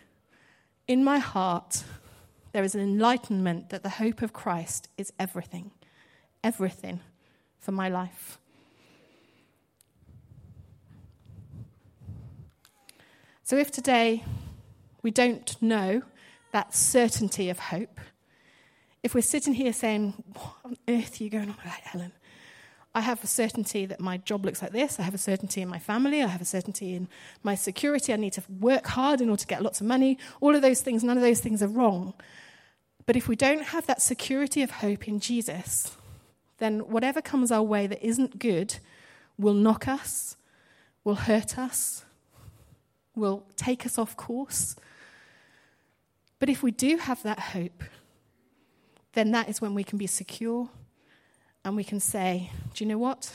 in 0.86 1.02
my 1.02 1.18
heart, 1.18 1.84
there 2.52 2.64
is 2.64 2.74
an 2.74 2.80
enlightenment 2.80 3.70
that 3.70 3.82
the 3.82 3.88
hope 3.88 4.22
of 4.22 4.32
Christ 4.32 4.88
is 4.96 5.12
everything, 5.18 5.72
everything 6.42 7.00
for 7.58 7.72
my 7.72 7.88
life. 7.88 8.38
So, 13.42 13.56
if 13.56 13.70
today 13.70 14.24
we 15.02 15.10
don't 15.10 15.60
know 15.62 16.02
that 16.52 16.74
certainty 16.74 17.50
of 17.50 17.58
hope, 17.58 18.00
if 19.02 19.14
we're 19.14 19.20
sitting 19.20 19.54
here 19.54 19.72
saying, 19.72 20.14
What 20.32 20.54
on 20.64 20.76
earth 20.88 21.20
are 21.20 21.24
you 21.24 21.30
going 21.30 21.48
on 21.50 21.56
about, 21.62 21.80
Helen? 21.80 22.12
I 22.96 23.00
have 23.00 23.22
a 23.22 23.26
certainty 23.26 23.84
that 23.84 24.00
my 24.00 24.16
job 24.16 24.46
looks 24.46 24.62
like 24.62 24.72
this. 24.72 24.98
I 24.98 25.02
have 25.02 25.12
a 25.12 25.18
certainty 25.18 25.60
in 25.60 25.68
my 25.68 25.78
family. 25.78 26.22
I 26.22 26.28
have 26.28 26.40
a 26.40 26.46
certainty 26.46 26.94
in 26.94 27.08
my 27.42 27.54
security. 27.54 28.14
I 28.14 28.16
need 28.16 28.32
to 28.32 28.42
work 28.58 28.86
hard 28.86 29.20
in 29.20 29.28
order 29.28 29.42
to 29.42 29.46
get 29.46 29.62
lots 29.62 29.82
of 29.82 29.86
money. 29.86 30.18
All 30.40 30.56
of 30.56 30.62
those 30.62 30.80
things, 30.80 31.04
none 31.04 31.18
of 31.18 31.22
those 31.22 31.40
things 31.40 31.62
are 31.62 31.68
wrong. 31.68 32.14
But 33.04 33.14
if 33.14 33.28
we 33.28 33.36
don't 33.36 33.64
have 33.64 33.86
that 33.86 34.00
security 34.00 34.62
of 34.62 34.70
hope 34.70 35.06
in 35.06 35.20
Jesus, 35.20 35.94
then 36.56 36.80
whatever 36.80 37.20
comes 37.20 37.52
our 37.52 37.62
way 37.62 37.86
that 37.86 38.02
isn't 38.02 38.38
good 38.38 38.78
will 39.38 39.52
knock 39.52 39.86
us, 39.86 40.36
will 41.04 41.16
hurt 41.16 41.58
us, 41.58 42.04
will 43.14 43.44
take 43.56 43.84
us 43.84 43.98
off 43.98 44.16
course. 44.16 44.74
But 46.38 46.48
if 46.48 46.62
we 46.62 46.70
do 46.70 46.98
have 46.98 47.22
that 47.22 47.38
hope, 47.38 47.82
then 49.14 49.30
that 49.32 49.48
is 49.48 49.60
when 49.60 49.74
we 49.74 49.84
can 49.84 49.98
be 49.98 50.06
secure 50.06 50.68
and 51.64 51.74
we 51.74 51.84
can 51.84 52.00
say, 52.00 52.50
Do 52.74 52.84
you 52.84 52.88
know 52.88 52.98
what? 52.98 53.34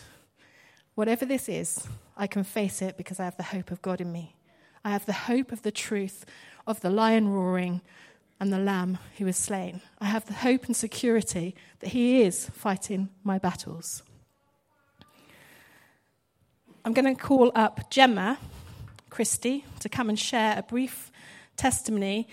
Whatever 0.96 1.26
this 1.26 1.50
is, 1.50 1.88
I 2.16 2.28
can 2.28 2.44
face 2.44 2.82
it 2.82 2.98
because 2.98 3.20
I 3.20 3.26
have 3.26 3.38
the 3.38 3.44
hope 3.44 3.72
of 3.72 3.82
God 3.82 4.02
in 4.02 4.12
me. 4.12 4.36
I 4.84 4.92
have 4.92 5.06
the 5.06 5.14
hope 5.14 5.52
of 5.52 5.64
the 5.64 5.72
truth 5.72 6.26
of 6.68 6.82
the 6.82 6.90
lion 6.90 7.30
roaring 7.30 7.82
and 8.40 8.52
the 8.52 8.60
lamb 8.60 8.98
who 9.18 9.26
was 9.26 9.38
slain. 9.38 9.82
I 10.00 10.06
have 10.06 10.26
the 10.26 10.34
hope 10.34 10.66
and 10.66 10.76
security 10.76 11.56
that 11.80 11.90
He 11.90 12.22
is 12.22 12.50
fighting 12.50 13.10
my 13.24 13.38
battles. 13.38 14.04
I'm 16.84 16.94
going 16.94 17.16
to 17.16 17.22
call 17.22 17.52
up 17.54 17.92
Gemma 17.92 18.40
Christie 19.12 19.66
to 19.80 19.90
come 19.90 20.10
and 20.10 20.18
share 20.18 20.58
a 20.58 20.64
brief 20.64 21.12
testimony 21.56 22.28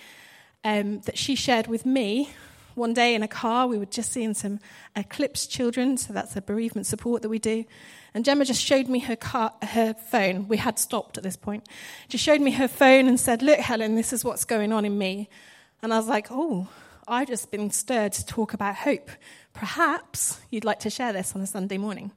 um, 0.64 1.00
that 1.00 1.16
she 1.16 1.34
shared 1.34 1.66
with 1.66 1.86
me 1.86 2.30
one 2.78 2.94
day 2.94 3.14
in 3.14 3.22
a 3.22 3.28
car, 3.28 3.66
we 3.66 3.76
were 3.76 3.86
just 3.86 4.12
seeing 4.12 4.34
some 4.34 4.60
Eclipse 4.96 5.46
children, 5.46 5.96
so 5.96 6.12
that's 6.12 6.36
a 6.36 6.40
bereavement 6.40 6.86
support 6.86 7.22
that 7.22 7.28
we 7.28 7.40
do. 7.40 7.64
And 8.14 8.24
Gemma 8.24 8.44
just 8.44 8.62
showed 8.62 8.88
me 8.88 9.00
her, 9.00 9.16
car, 9.16 9.52
her 9.62 9.94
phone. 9.94 10.48
We 10.48 10.56
had 10.56 10.78
stopped 10.78 11.18
at 11.18 11.24
this 11.24 11.36
point. 11.36 11.68
She 12.08 12.18
showed 12.18 12.40
me 12.40 12.52
her 12.52 12.68
phone 12.68 13.08
and 13.08 13.20
said, 13.20 13.42
Look, 13.42 13.58
Helen, 13.58 13.96
this 13.96 14.12
is 14.12 14.24
what's 14.24 14.44
going 14.44 14.72
on 14.72 14.84
in 14.84 14.96
me. 14.96 15.28
And 15.82 15.92
I 15.92 15.98
was 15.98 16.06
like, 16.06 16.28
Oh, 16.30 16.68
I've 17.06 17.28
just 17.28 17.50
been 17.50 17.70
stirred 17.70 18.12
to 18.12 18.24
talk 18.24 18.54
about 18.54 18.76
hope. 18.76 19.10
Perhaps 19.52 20.40
you'd 20.50 20.64
like 20.64 20.78
to 20.80 20.90
share 20.90 21.12
this 21.12 21.34
on 21.34 21.42
a 21.42 21.46
Sunday 21.46 21.78
morning. 21.78 22.12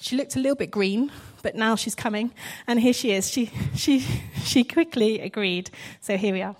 She 0.00 0.16
looked 0.16 0.36
a 0.36 0.38
little 0.38 0.56
bit 0.56 0.70
green, 0.70 1.10
but 1.42 1.56
now 1.56 1.74
she's 1.74 1.96
coming, 1.96 2.32
and 2.68 2.78
here 2.78 2.92
she 2.92 3.10
is. 3.10 3.28
She, 3.28 3.50
she, 3.74 3.98
she 4.44 4.62
quickly 4.62 5.20
agreed. 5.20 5.70
So 6.00 6.16
here 6.16 6.32
we 6.32 6.42
are. 6.42 6.54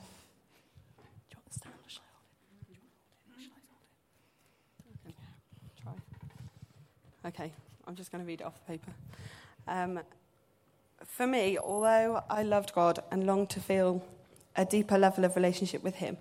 Okay, 7.28 7.52
I'm 7.87 7.94
just 7.94 8.11
going 8.11 8.25
to 8.25 8.26
read 8.26 8.40
it 8.40 8.44
off 8.44 8.54
the 8.54 8.73
paper. 8.73 8.90
Um, 9.66 10.00
for 11.04 11.26
me, 11.26 11.58
although 11.58 12.23
I 12.30 12.42
loved 12.42 12.73
God 12.73 13.00
and 13.11 13.26
longed 13.26 13.50
to 13.50 13.61
feel 13.61 14.02
a 14.56 14.64
deeper 14.64 14.97
level 14.97 15.26
of 15.26 15.37
relationship 15.37 15.82
with 15.82 15.97
Him, 15.97 16.16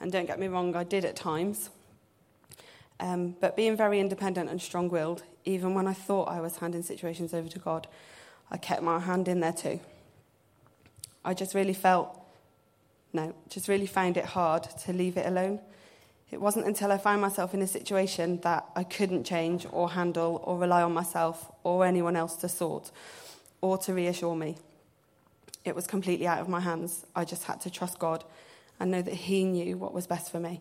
and 0.00 0.10
don't 0.10 0.26
get 0.26 0.40
me 0.40 0.48
wrong, 0.48 0.74
I 0.74 0.82
did 0.82 1.04
at 1.04 1.14
times, 1.14 1.70
um, 2.98 3.36
but 3.40 3.54
being 3.54 3.76
very 3.76 4.00
independent 4.00 4.50
and 4.50 4.60
strong 4.60 4.88
willed, 4.88 5.22
even 5.44 5.74
when 5.74 5.86
I 5.86 5.92
thought 5.92 6.24
I 6.24 6.40
was 6.40 6.56
handing 6.56 6.82
situations 6.82 7.32
over 7.32 7.48
to 7.48 7.58
God, 7.60 7.86
I 8.50 8.56
kept 8.56 8.82
my 8.82 8.98
hand 8.98 9.28
in 9.28 9.38
there 9.38 9.52
too. 9.52 9.78
I 11.24 11.34
just 11.34 11.54
really 11.54 11.72
felt, 11.72 12.20
no, 13.12 13.32
just 13.48 13.68
really 13.68 13.86
found 13.86 14.16
it 14.16 14.24
hard 14.24 14.64
to 14.64 14.92
leave 14.92 15.16
it 15.16 15.26
alone 15.26 15.60
it 16.30 16.40
wasn't 16.40 16.66
until 16.66 16.92
I 16.92 16.98
found 16.98 17.22
myself 17.22 17.54
in 17.54 17.62
a 17.62 17.66
situation 17.66 18.40
that 18.42 18.66
I 18.76 18.84
couldn't 18.84 19.24
change 19.24 19.66
or 19.72 19.90
handle 19.90 20.42
or 20.44 20.58
rely 20.58 20.82
on 20.82 20.92
myself 20.92 21.50
or 21.64 21.86
anyone 21.86 22.16
else 22.16 22.36
to 22.36 22.48
sort 22.48 22.90
or 23.60 23.78
to 23.78 23.94
reassure 23.94 24.36
me. 24.36 24.56
It 25.64 25.74
was 25.74 25.86
completely 25.86 26.26
out 26.26 26.40
of 26.40 26.48
my 26.48 26.60
hands. 26.60 27.06
I 27.16 27.24
just 27.24 27.44
had 27.44 27.60
to 27.62 27.70
trust 27.70 27.98
God 27.98 28.24
and 28.78 28.90
know 28.90 29.02
that 29.02 29.14
He 29.14 29.44
knew 29.44 29.76
what 29.78 29.94
was 29.94 30.06
best 30.06 30.30
for 30.30 30.38
me. 30.38 30.60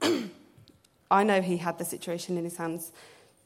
I 1.10 1.24
know 1.24 1.40
He 1.40 1.56
had 1.56 1.78
the 1.78 1.84
situation 1.84 2.36
in 2.36 2.44
His 2.44 2.58
hands. 2.58 2.92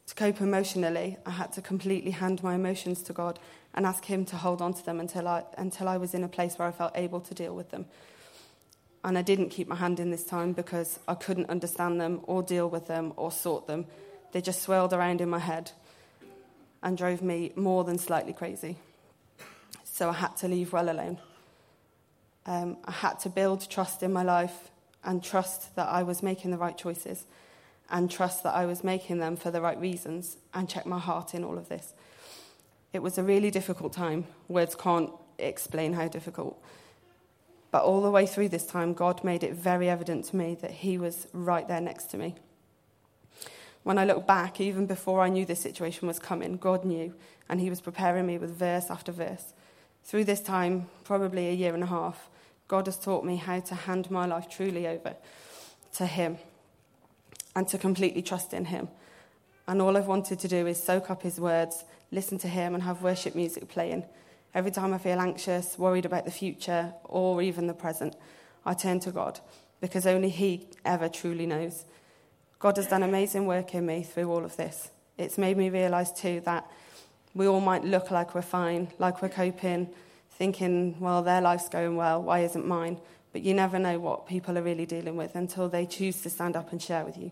To 0.07 0.15
cope 0.15 0.41
emotionally, 0.41 1.17
I 1.25 1.31
had 1.31 1.51
to 1.53 1.61
completely 1.61 2.11
hand 2.11 2.43
my 2.43 2.55
emotions 2.55 3.01
to 3.03 3.13
God 3.13 3.39
and 3.73 3.85
ask 3.85 4.05
Him 4.05 4.25
to 4.25 4.35
hold 4.35 4.61
on 4.61 4.73
to 4.73 4.85
them 4.85 4.99
until 4.99 5.27
I, 5.27 5.43
until 5.57 5.87
I 5.87 5.97
was 5.97 6.13
in 6.13 6.23
a 6.23 6.29
place 6.29 6.57
where 6.57 6.67
I 6.67 6.71
felt 6.71 6.91
able 6.95 7.21
to 7.21 7.33
deal 7.33 7.55
with 7.55 7.71
them. 7.71 7.85
And 9.03 9.17
I 9.17 9.21
didn't 9.21 9.49
keep 9.49 9.67
my 9.67 9.75
hand 9.75 9.99
in 9.99 10.11
this 10.11 10.23
time 10.23 10.53
because 10.53 10.99
I 11.07 11.13
couldn't 11.13 11.49
understand 11.49 12.01
them 12.01 12.21
or 12.23 12.43
deal 12.43 12.69
with 12.69 12.87
them 12.87 13.13
or 13.15 13.31
sort 13.31 13.67
them. 13.67 13.85
They 14.31 14.41
just 14.41 14.61
swirled 14.61 14.93
around 14.93 15.21
in 15.21 15.29
my 15.29 15.39
head 15.39 15.71
and 16.83 16.97
drove 16.97 17.21
me 17.21 17.51
more 17.55 17.83
than 17.83 17.97
slightly 17.97 18.33
crazy. 18.33 18.77
So 19.83 20.09
I 20.09 20.13
had 20.13 20.35
to 20.37 20.47
leave 20.47 20.73
well 20.73 20.89
alone. 20.89 21.19
Um, 22.45 22.77
I 22.85 22.91
had 22.91 23.19
to 23.21 23.29
build 23.29 23.69
trust 23.69 24.03
in 24.03 24.13
my 24.13 24.23
life 24.23 24.71
and 25.03 25.23
trust 25.23 25.75
that 25.75 25.87
I 25.87 26.03
was 26.03 26.21
making 26.21 26.51
the 26.51 26.57
right 26.57 26.77
choices 26.77 27.25
and 27.89 28.11
trust 28.11 28.43
that 28.43 28.53
I 28.53 28.65
was 28.65 28.83
making 28.83 29.19
them 29.19 29.35
for 29.35 29.51
the 29.51 29.61
right 29.61 29.79
reasons 29.79 30.37
and 30.53 30.69
check 30.69 30.85
my 30.85 30.99
heart 30.99 31.33
in 31.33 31.43
all 31.43 31.57
of 31.57 31.69
this. 31.69 31.93
It 32.93 33.01
was 33.01 33.17
a 33.17 33.23
really 33.23 33.51
difficult 33.51 33.93
time. 33.93 34.25
Words 34.47 34.75
can't 34.75 35.11
explain 35.37 35.93
how 35.93 36.07
difficult. 36.07 36.61
But 37.71 37.83
all 37.83 38.01
the 38.01 38.11
way 38.11 38.25
through 38.25 38.49
this 38.49 38.65
time, 38.65 38.93
God 38.93 39.23
made 39.23 39.43
it 39.43 39.53
very 39.53 39.89
evident 39.89 40.25
to 40.25 40.35
me 40.35 40.55
that 40.61 40.71
He 40.71 40.97
was 40.97 41.27
right 41.33 41.67
there 41.67 41.81
next 41.81 42.05
to 42.11 42.17
me. 42.17 42.35
When 43.83 43.97
I 43.97 44.05
look 44.05 44.27
back, 44.27 44.59
even 44.59 44.85
before 44.85 45.21
I 45.21 45.29
knew 45.29 45.45
this 45.45 45.61
situation 45.61 46.07
was 46.07 46.19
coming, 46.19 46.57
God 46.57 46.85
knew, 46.85 47.13
and 47.49 47.59
He 47.59 47.69
was 47.69 47.81
preparing 47.81 48.25
me 48.25 48.37
with 48.37 48.57
verse 48.57 48.89
after 48.89 49.11
verse. 49.11 49.53
Through 50.03 50.25
this 50.25 50.41
time, 50.41 50.87
probably 51.03 51.49
a 51.49 51.53
year 51.53 51.73
and 51.73 51.83
a 51.83 51.87
half, 51.87 52.29
God 52.67 52.85
has 52.85 52.99
taught 52.99 53.25
me 53.25 53.37
how 53.37 53.59
to 53.59 53.75
hand 53.75 54.11
my 54.11 54.25
life 54.25 54.49
truly 54.49 54.87
over 54.87 55.15
to 55.95 56.05
Him 56.05 56.37
and 57.55 57.67
to 57.69 57.77
completely 57.77 58.21
trust 58.21 58.53
in 58.53 58.65
Him. 58.65 58.89
And 59.67 59.81
all 59.81 59.97
I've 59.97 60.07
wanted 60.07 60.39
to 60.39 60.47
do 60.47 60.67
is 60.67 60.81
soak 60.81 61.09
up 61.09 61.21
His 61.21 61.39
words, 61.39 61.83
listen 62.11 62.37
to 62.39 62.47
Him, 62.47 62.73
and 62.73 62.83
have 62.83 63.03
worship 63.03 63.35
music 63.35 63.67
playing 63.67 64.05
Every 64.57 64.71
time 64.71 64.91
I 64.91 64.97
feel 64.97 65.19
anxious, 65.19 65.77
worried 65.77 66.07
about 66.07 66.25
the 66.25 66.31
future, 66.31 66.91
or 67.03 67.43
even 67.43 67.67
the 67.67 67.75
present, 67.75 68.15
I 68.65 68.73
turn 68.73 68.99
to 69.01 69.11
God 69.11 69.39
because 69.81 70.07
only 70.07 70.29
He 70.29 70.67
ever 70.83 71.09
truly 71.09 71.45
knows. 71.45 71.85
God 72.57 72.75
has 72.77 72.87
done 72.87 73.03
amazing 73.03 73.45
work 73.45 73.75
in 73.75 73.85
me 73.85 74.01
through 74.01 74.31
all 74.31 74.43
of 74.43 74.57
this. 74.57 74.89
It's 75.15 75.37
made 75.37 75.57
me 75.57 75.69
realize 75.69 76.11
too 76.11 76.41
that 76.45 76.65
we 77.35 77.45
all 77.45 77.61
might 77.61 77.83
look 77.83 78.09
like 78.09 78.33
we're 78.33 78.41
fine, 78.41 78.87
like 78.97 79.21
we're 79.21 79.29
coping, 79.29 79.89
thinking, 80.31 80.99
well, 80.99 81.21
their 81.21 81.39
life's 81.39 81.69
going 81.69 81.95
well, 81.95 82.23
why 82.23 82.39
isn't 82.39 82.65
mine? 82.65 82.99
But 83.33 83.43
you 83.43 83.53
never 83.53 83.77
know 83.77 83.99
what 83.99 84.25
people 84.25 84.57
are 84.57 84.63
really 84.63 84.87
dealing 84.87 85.17
with 85.17 85.35
until 85.35 85.69
they 85.69 85.85
choose 85.85 86.23
to 86.23 86.31
stand 86.31 86.55
up 86.55 86.71
and 86.71 86.81
share 86.81 87.05
with 87.05 87.15
you. 87.15 87.31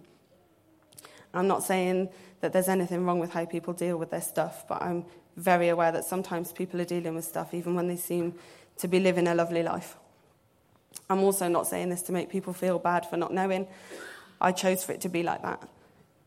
I'm 1.33 1.47
not 1.47 1.63
saying 1.63 2.09
that 2.41 2.53
there's 2.53 2.69
anything 2.69 3.03
wrong 3.03 3.17
with 3.17 3.33
how 3.33 3.45
people 3.45 3.73
deal 3.73 3.97
with 3.97 4.11
their 4.11 4.21
stuff, 4.21 4.67
but 4.67 4.79
I'm 4.83 5.05
very 5.35 5.69
aware 5.69 5.91
that 5.91 6.05
sometimes 6.05 6.51
people 6.51 6.79
are 6.81 6.85
dealing 6.85 7.15
with 7.15 7.25
stuff 7.25 7.53
even 7.53 7.75
when 7.75 7.87
they 7.87 7.97
seem 7.97 8.35
to 8.77 8.87
be 8.87 8.99
living 8.99 9.27
a 9.27 9.35
lovely 9.35 9.63
life. 9.63 9.95
I'm 11.09 11.19
also 11.19 11.47
not 11.47 11.67
saying 11.67 11.89
this 11.89 12.01
to 12.03 12.11
make 12.11 12.29
people 12.29 12.53
feel 12.53 12.79
bad 12.79 13.05
for 13.05 13.17
not 13.17 13.33
knowing. 13.33 13.67
I 14.41 14.51
chose 14.51 14.83
for 14.83 14.93
it 14.93 15.01
to 15.01 15.09
be 15.09 15.23
like 15.23 15.41
that. 15.43 15.67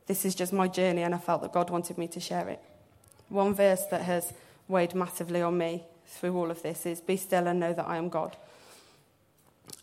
This 0.07 0.25
is 0.25 0.35
just 0.35 0.53
my 0.53 0.69
journey, 0.69 1.03
and 1.03 1.15
I 1.15 1.19
felt 1.19 1.43
that 1.43 1.53
God 1.53 1.69
wanted 1.69 1.99
me 1.99 2.09
to 2.09 2.21
share 2.21 2.49
it. 2.49 2.61
One 3.29 3.55
verse 3.55 3.85
that 3.91 4.03
has 4.03 4.33
weighed 4.67 4.95
massively 4.95 5.43
on 5.43 5.59
me 5.59 5.85
through 6.07 6.37
all 6.37 6.51
of 6.51 6.63
this 6.63 6.87
is 6.87 7.01
Be 7.01 7.17
still 7.17 7.47
and 7.47 7.61
know 7.61 7.73
that 7.73 7.87
I 7.87 7.97
am 7.97 8.09
God. 8.09 8.37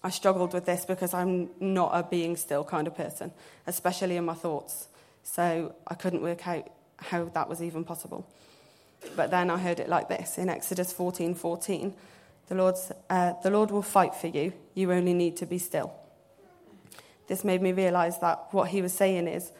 I 0.03 0.09
struggled 0.09 0.53
with 0.53 0.65
this 0.65 0.85
because 0.85 1.13
I'm 1.13 1.49
not 1.59 1.91
a 1.93 2.03
being 2.03 2.37
still 2.37 2.63
kind 2.63 2.87
of 2.87 2.95
person, 2.95 3.31
especially 3.67 4.17
in 4.17 4.25
my 4.25 4.33
thoughts. 4.33 4.87
So 5.23 5.75
I 5.87 5.93
couldn't 5.95 6.21
work 6.21 6.47
out 6.47 6.69
how 6.97 7.25
that 7.25 7.49
was 7.49 7.61
even 7.61 7.83
possible. 7.83 8.27
But 9.15 9.31
then 9.31 9.49
I 9.49 9.57
heard 9.57 9.79
it 9.79 9.89
like 9.89 10.09
this 10.09 10.37
in 10.37 10.49
Exodus 10.49 10.93
14 10.93 11.35
14. 11.35 11.93
The, 12.47 12.93
uh, 13.09 13.33
the 13.41 13.49
Lord 13.49 13.71
will 13.71 13.81
fight 13.81 14.13
for 14.13 14.27
you. 14.27 14.53
You 14.75 14.91
only 14.91 15.13
need 15.13 15.37
to 15.37 15.45
be 15.45 15.57
still. 15.57 15.93
This 17.27 17.43
made 17.43 17.61
me 17.61 17.71
realize 17.71 18.19
that 18.19 18.47
what 18.51 18.69
he 18.69 18.81
was 18.81 18.93
saying 18.93 19.27
is 19.27 19.51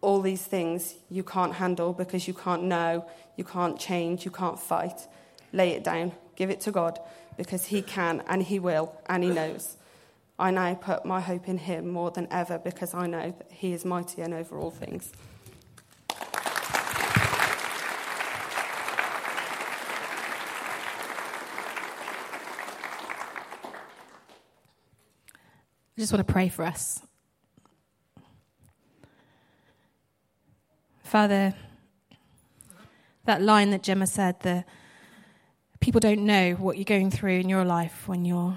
all 0.00 0.20
these 0.20 0.44
things 0.44 0.94
you 1.08 1.22
can't 1.22 1.54
handle 1.54 1.92
because 1.92 2.26
you 2.26 2.34
can't 2.34 2.64
know, 2.64 3.06
you 3.36 3.44
can't 3.44 3.78
change, 3.78 4.24
you 4.24 4.30
can't 4.30 4.58
fight. 4.58 5.06
Lay 5.52 5.70
it 5.70 5.84
down, 5.84 6.12
give 6.36 6.50
it 6.50 6.60
to 6.62 6.70
God 6.70 6.98
because 7.36 7.66
he 7.66 7.82
can 7.82 8.22
and 8.26 8.42
he 8.42 8.58
will 8.58 8.94
and 9.06 9.22
he 9.22 9.30
knows. 9.30 9.76
I 10.38 10.50
now 10.50 10.74
put 10.74 11.04
my 11.04 11.20
hope 11.20 11.48
in 11.48 11.58
him 11.58 11.88
more 11.88 12.10
than 12.10 12.26
ever 12.30 12.58
because 12.58 12.94
I 12.94 13.06
know 13.06 13.34
that 13.36 13.52
he 13.52 13.72
is 13.72 13.84
mighty 13.84 14.22
and 14.22 14.32
over 14.32 14.58
all 14.58 14.70
things. 14.70 15.12
I 26.00 26.02
just 26.02 26.14
want 26.14 26.26
to 26.26 26.32
pray 26.32 26.48
for 26.48 26.64
us. 26.64 27.02
Father, 31.04 31.52
that 33.26 33.42
line 33.42 33.68
that 33.72 33.82
Gemma 33.82 34.06
said, 34.06 34.40
the 34.40 34.64
people 35.78 36.00
don't 36.00 36.24
know 36.24 36.52
what 36.54 36.78
you're 36.78 36.86
going 36.86 37.10
through 37.10 37.40
in 37.40 37.50
your 37.50 37.66
life 37.66 38.08
when 38.08 38.24
you're 38.24 38.56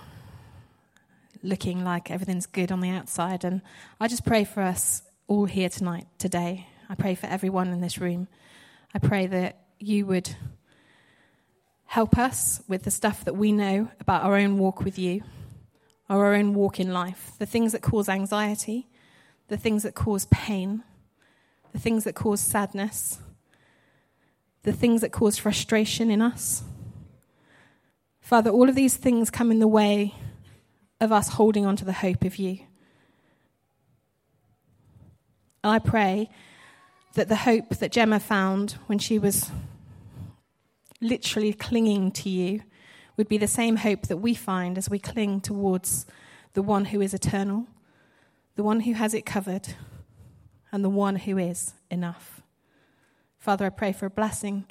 looking 1.42 1.84
like 1.84 2.10
everything's 2.10 2.46
good 2.46 2.72
on 2.72 2.80
the 2.80 2.92
outside. 2.92 3.44
And 3.44 3.62
I 4.00 4.08
just 4.08 4.24
pray 4.24 4.46
for 4.46 4.62
us 4.62 5.04
all 5.28 5.44
here 5.44 5.68
tonight, 5.68 6.08
today. 6.20 6.68
I 6.88 6.96
pray 6.96 7.14
for 7.14 7.26
everyone 7.26 7.74
in 7.74 7.82
this 7.82 7.98
room. 7.98 8.30
I 8.94 9.00
pray 9.00 9.28
that 9.28 9.66
you 9.80 10.06
would 10.06 10.34
help 11.88 12.18
us 12.18 12.62
with 12.70 12.84
the 12.84 12.92
stuff 12.92 13.26
that 13.26 13.36
we 13.36 13.52
know 13.52 13.92
about 14.00 14.24
our 14.24 14.38
own 14.38 14.58
walk 14.58 14.86
with 14.86 14.98
you, 14.98 15.24
our 16.14 16.34
own 16.34 16.54
walk 16.54 16.80
in 16.80 16.94
life, 16.94 17.32
the 17.40 17.46
things 17.46 17.72
that 17.72 17.82
cause 17.82 18.08
anxiety, 18.08 18.88
the 19.48 19.58
things 19.58 19.84
that 19.84 19.96
cause 19.96 20.26
pain, 20.26 20.84
the 21.72 21.80
things 21.80 22.04
that 22.04 22.14
cause 22.14 22.40
sadness, 22.40 23.20
the 24.62 24.72
things 24.72 25.02
that 25.02 25.12
cause 25.12 25.38
frustration 25.38 26.12
in 26.12 26.22
us. 26.22 26.64
Father, 28.22 28.52
all 28.52 28.70
of 28.70 28.76
these 28.76 28.96
things 28.96 29.30
come 29.30 29.52
in 29.52 29.60
the 29.60 29.68
way 29.68 30.14
of 31.02 31.12
us 31.12 31.30
holding 31.30 31.66
on 31.66 31.76
to 31.76 31.86
the 31.86 31.94
hope 31.94 32.24
of 32.24 32.38
you. 32.38 32.60
And 35.64 35.74
I 35.74 35.80
pray 35.80 36.30
that 37.16 37.28
the 37.28 37.36
hope 37.36 37.70
that 37.78 37.92
Gemma 37.92 38.20
found 38.20 38.74
when 38.86 39.00
she 39.00 39.18
was 39.18 39.50
literally 41.02 41.54
clinging 41.54 42.12
to 42.12 42.30
you 42.30 42.62
would 43.18 43.28
be 43.28 43.38
the 43.38 43.48
same 43.48 43.78
hope 43.78 44.08
that 44.08 44.18
we 44.18 44.34
find 44.34 44.78
as 44.78 44.90
we 44.90 45.00
cling 45.00 45.42
towards 45.42 46.06
the 46.54 46.62
one 46.62 46.86
who 46.86 47.02
is 47.02 47.14
eternal, 47.14 47.68
the 48.56 48.64
one 48.64 48.82
who 48.82 48.94
has 48.94 49.14
it 49.14 49.26
covered, 49.26 49.76
and 50.72 50.84
the 50.84 50.90
one 50.90 51.16
who 51.18 51.38
is 51.38 51.74
enough. 51.92 52.42
Father, 53.38 53.66
I 53.66 53.70
pray 53.70 53.92
for 53.92 54.06
a 54.06 54.10
blessing 54.10 54.66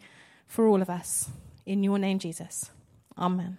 for 0.47 0.67
all 0.67 0.83
of 0.83 0.91
us. 0.91 1.31
In 1.67 1.85
your 1.85 1.99
name, 1.99 2.19
Jesus. 2.19 2.71
Amen. 3.17 3.59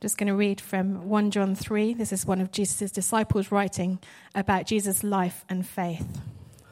Just 0.00 0.18
going 0.18 0.26
to 0.26 0.34
read 0.34 0.60
from 0.60 1.08
1 1.08 1.30
John 1.30 1.54
3. 1.54 1.94
This 1.94 2.12
is 2.12 2.26
one 2.26 2.40
of 2.40 2.50
Jesus' 2.50 2.90
disciples 2.90 3.52
writing 3.52 4.00
about 4.34 4.66
Jesus' 4.66 5.04
life 5.04 5.44
and 5.48 5.64
faith. 5.64 6.20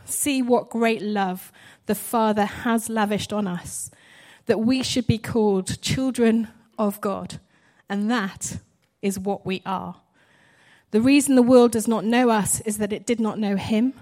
See 0.05 0.43
what 0.43 0.69
great 0.69 1.01
love 1.01 1.53
the 1.87 1.95
Father 1.95 2.45
has 2.45 2.89
lavished 2.89 3.33
on 3.33 3.47
us, 3.47 3.91
that 4.51 4.59
we 4.59 4.83
should 4.83 5.07
be 5.07 5.17
called 5.17 5.81
children 5.81 6.49
of 6.77 7.01
God. 7.01 7.39
And 7.89 8.11
that 8.11 8.59
is 9.01 9.17
what 9.17 9.47
we 9.47 9.63
are. 9.65 10.01
The 10.91 11.01
reason 11.01 11.37
the 11.37 11.43
world 11.43 11.71
does 11.71 11.87
not 11.87 12.05
know 12.05 12.31
us 12.31 12.61
is 12.63 12.79
that 12.79 12.93
it 12.93 13.07
did 13.07 13.21
not 13.21 13.39
know 13.39 13.55
Him. 13.55 13.95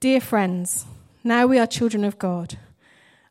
Dear 0.00 0.20
friends, 0.20 0.86
now 1.22 1.46
we 1.46 1.56
are 1.60 1.68
children 1.68 2.02
of 2.02 2.18
God, 2.18 2.58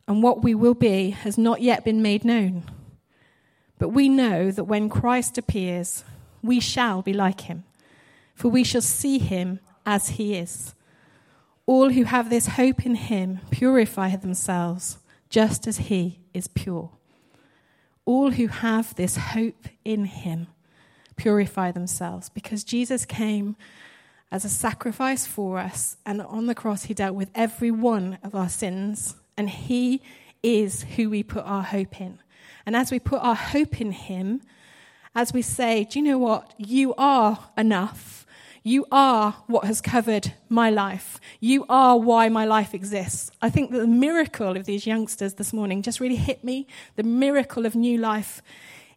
and 0.08 0.22
what 0.22 0.42
we 0.42 0.54
will 0.54 0.72
be 0.72 1.10
has 1.10 1.36
not 1.36 1.60
yet 1.60 1.84
been 1.84 2.00
made 2.00 2.24
known. 2.24 2.62
But 3.78 3.90
we 3.90 4.08
know 4.08 4.50
that 4.50 4.64
when 4.64 4.88
Christ 4.88 5.36
appears, 5.36 6.04
we 6.42 6.58
shall 6.58 7.02
be 7.02 7.12
like 7.12 7.42
him, 7.42 7.64
for 8.34 8.48
we 8.48 8.64
shall 8.64 8.80
see 8.80 9.18
him 9.18 9.60
as 9.84 10.08
he 10.08 10.36
is. 10.36 10.74
All 11.66 11.90
who 11.90 12.04
have 12.04 12.30
this 12.30 12.46
hope 12.46 12.86
in 12.86 12.94
him 12.94 13.40
purify 13.50 14.16
themselves 14.16 14.96
just 15.28 15.66
as 15.66 15.76
he 15.76 16.20
is 16.36 16.48
pure. 16.48 16.90
All 18.04 18.32
who 18.32 18.46
have 18.46 18.94
this 18.94 19.16
hope 19.16 19.66
in 19.84 20.04
him 20.04 20.46
purify 21.16 21.72
themselves 21.72 22.28
because 22.28 22.62
Jesus 22.62 23.04
came 23.04 23.56
as 24.30 24.44
a 24.44 24.48
sacrifice 24.48 25.26
for 25.26 25.58
us, 25.58 25.96
and 26.04 26.20
on 26.20 26.46
the 26.46 26.54
cross, 26.54 26.84
he 26.84 26.94
dealt 26.94 27.14
with 27.14 27.30
every 27.34 27.70
one 27.70 28.18
of 28.22 28.34
our 28.34 28.48
sins, 28.48 29.16
and 29.36 29.48
he 29.48 30.02
is 30.42 30.82
who 30.96 31.10
we 31.10 31.22
put 31.22 31.44
our 31.44 31.62
hope 31.62 32.00
in. 32.00 32.18
And 32.66 32.74
as 32.74 32.90
we 32.90 32.98
put 32.98 33.22
our 33.22 33.36
hope 33.36 33.80
in 33.80 33.92
Him, 33.92 34.42
as 35.14 35.32
we 35.32 35.40
say, 35.40 35.84
Do 35.84 35.98
you 35.98 36.04
know 36.04 36.18
what? 36.18 36.52
You 36.58 36.94
are 36.98 37.50
enough. 37.56 38.25
You 38.66 38.84
are 38.90 39.44
what 39.46 39.64
has 39.66 39.80
covered 39.80 40.34
my 40.48 40.70
life. 40.70 41.20
You 41.38 41.64
are 41.68 41.96
why 41.96 42.28
my 42.28 42.44
life 42.44 42.74
exists. 42.74 43.30
I 43.40 43.48
think 43.48 43.70
that 43.70 43.78
the 43.78 43.86
miracle 43.86 44.56
of 44.56 44.66
these 44.66 44.88
youngsters 44.88 45.34
this 45.34 45.52
morning 45.52 45.82
just 45.82 46.00
really 46.00 46.16
hit 46.16 46.42
me. 46.42 46.66
The 46.96 47.04
miracle 47.04 47.64
of 47.64 47.76
new 47.76 47.96
life 47.96 48.42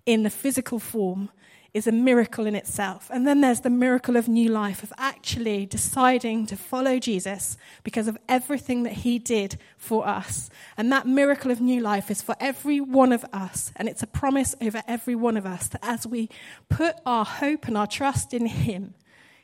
in 0.08 0.24
the 0.24 0.32
physical 0.32 0.80
form 0.80 1.30
is 1.72 1.86
a 1.86 1.92
miracle 1.92 2.48
in 2.48 2.56
itself. 2.56 3.12
And 3.14 3.28
then 3.28 3.42
there's 3.42 3.62
the 3.62 3.70
miracle 3.70 4.18
of 4.18 4.28
new 4.28 4.50
life, 4.50 4.82
of 4.82 4.92
actually 4.98 5.68
deciding 5.68 6.48
to 6.48 6.58
follow 6.58 6.98
Jesus 6.98 7.56
because 7.84 8.08
of 8.08 8.18
everything 8.28 8.82
that 8.82 8.94
he 8.94 9.20
did 9.20 9.60
for 9.78 10.08
us. 10.08 10.50
And 10.78 10.92
that 10.92 11.06
miracle 11.06 11.52
of 11.52 11.62
new 11.62 11.80
life 11.80 12.10
is 12.10 12.24
for 12.24 12.36
every 12.40 12.82
one 12.82 13.12
of 13.12 13.24
us. 13.32 13.72
And 13.76 13.88
it's 13.88 14.02
a 14.02 14.08
promise 14.08 14.56
over 14.60 14.82
every 14.88 15.14
one 15.14 15.38
of 15.38 15.46
us 15.46 15.68
that 15.68 15.86
as 15.86 16.08
we 16.08 16.28
put 16.70 16.96
our 17.06 17.24
hope 17.24 17.68
and 17.68 17.78
our 17.78 17.86
trust 17.86 18.34
in 18.34 18.48
him, 18.48 18.96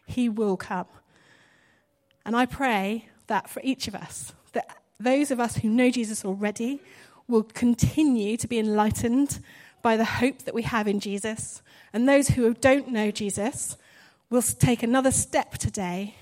he 0.06 0.30
will 0.30 0.58
come. 0.58 0.88
And 2.26 2.36
I 2.36 2.46
pray 2.46 3.10
that 3.28 3.50
for 3.50 3.62
each 3.64 3.88
of 3.88 3.96
us, 3.96 4.34
that 4.54 4.78
those 5.00 5.32
of 5.32 5.40
us 5.40 5.58
who 5.58 5.70
know 5.70 5.90
Jesus 5.92 6.26
already 6.26 6.82
will 7.28 7.44
continue 7.44 8.38
to 8.38 8.48
be 8.48 8.60
enlightened 8.60 9.40
by 9.82 9.98
the 9.98 10.06
hope 10.06 10.40
that 10.44 10.54
we 10.54 10.64
have 10.64 10.88
in 10.88 11.00
Jesus 11.00 11.62
and 11.94 12.08
those 12.08 12.30
who 12.30 12.54
don't 12.54 12.90
know 12.90 13.12
Jesus 13.12 13.78
will 14.30 14.42
take 14.42 14.84
another 14.84 15.12
step 15.12 15.52
today 15.58 16.16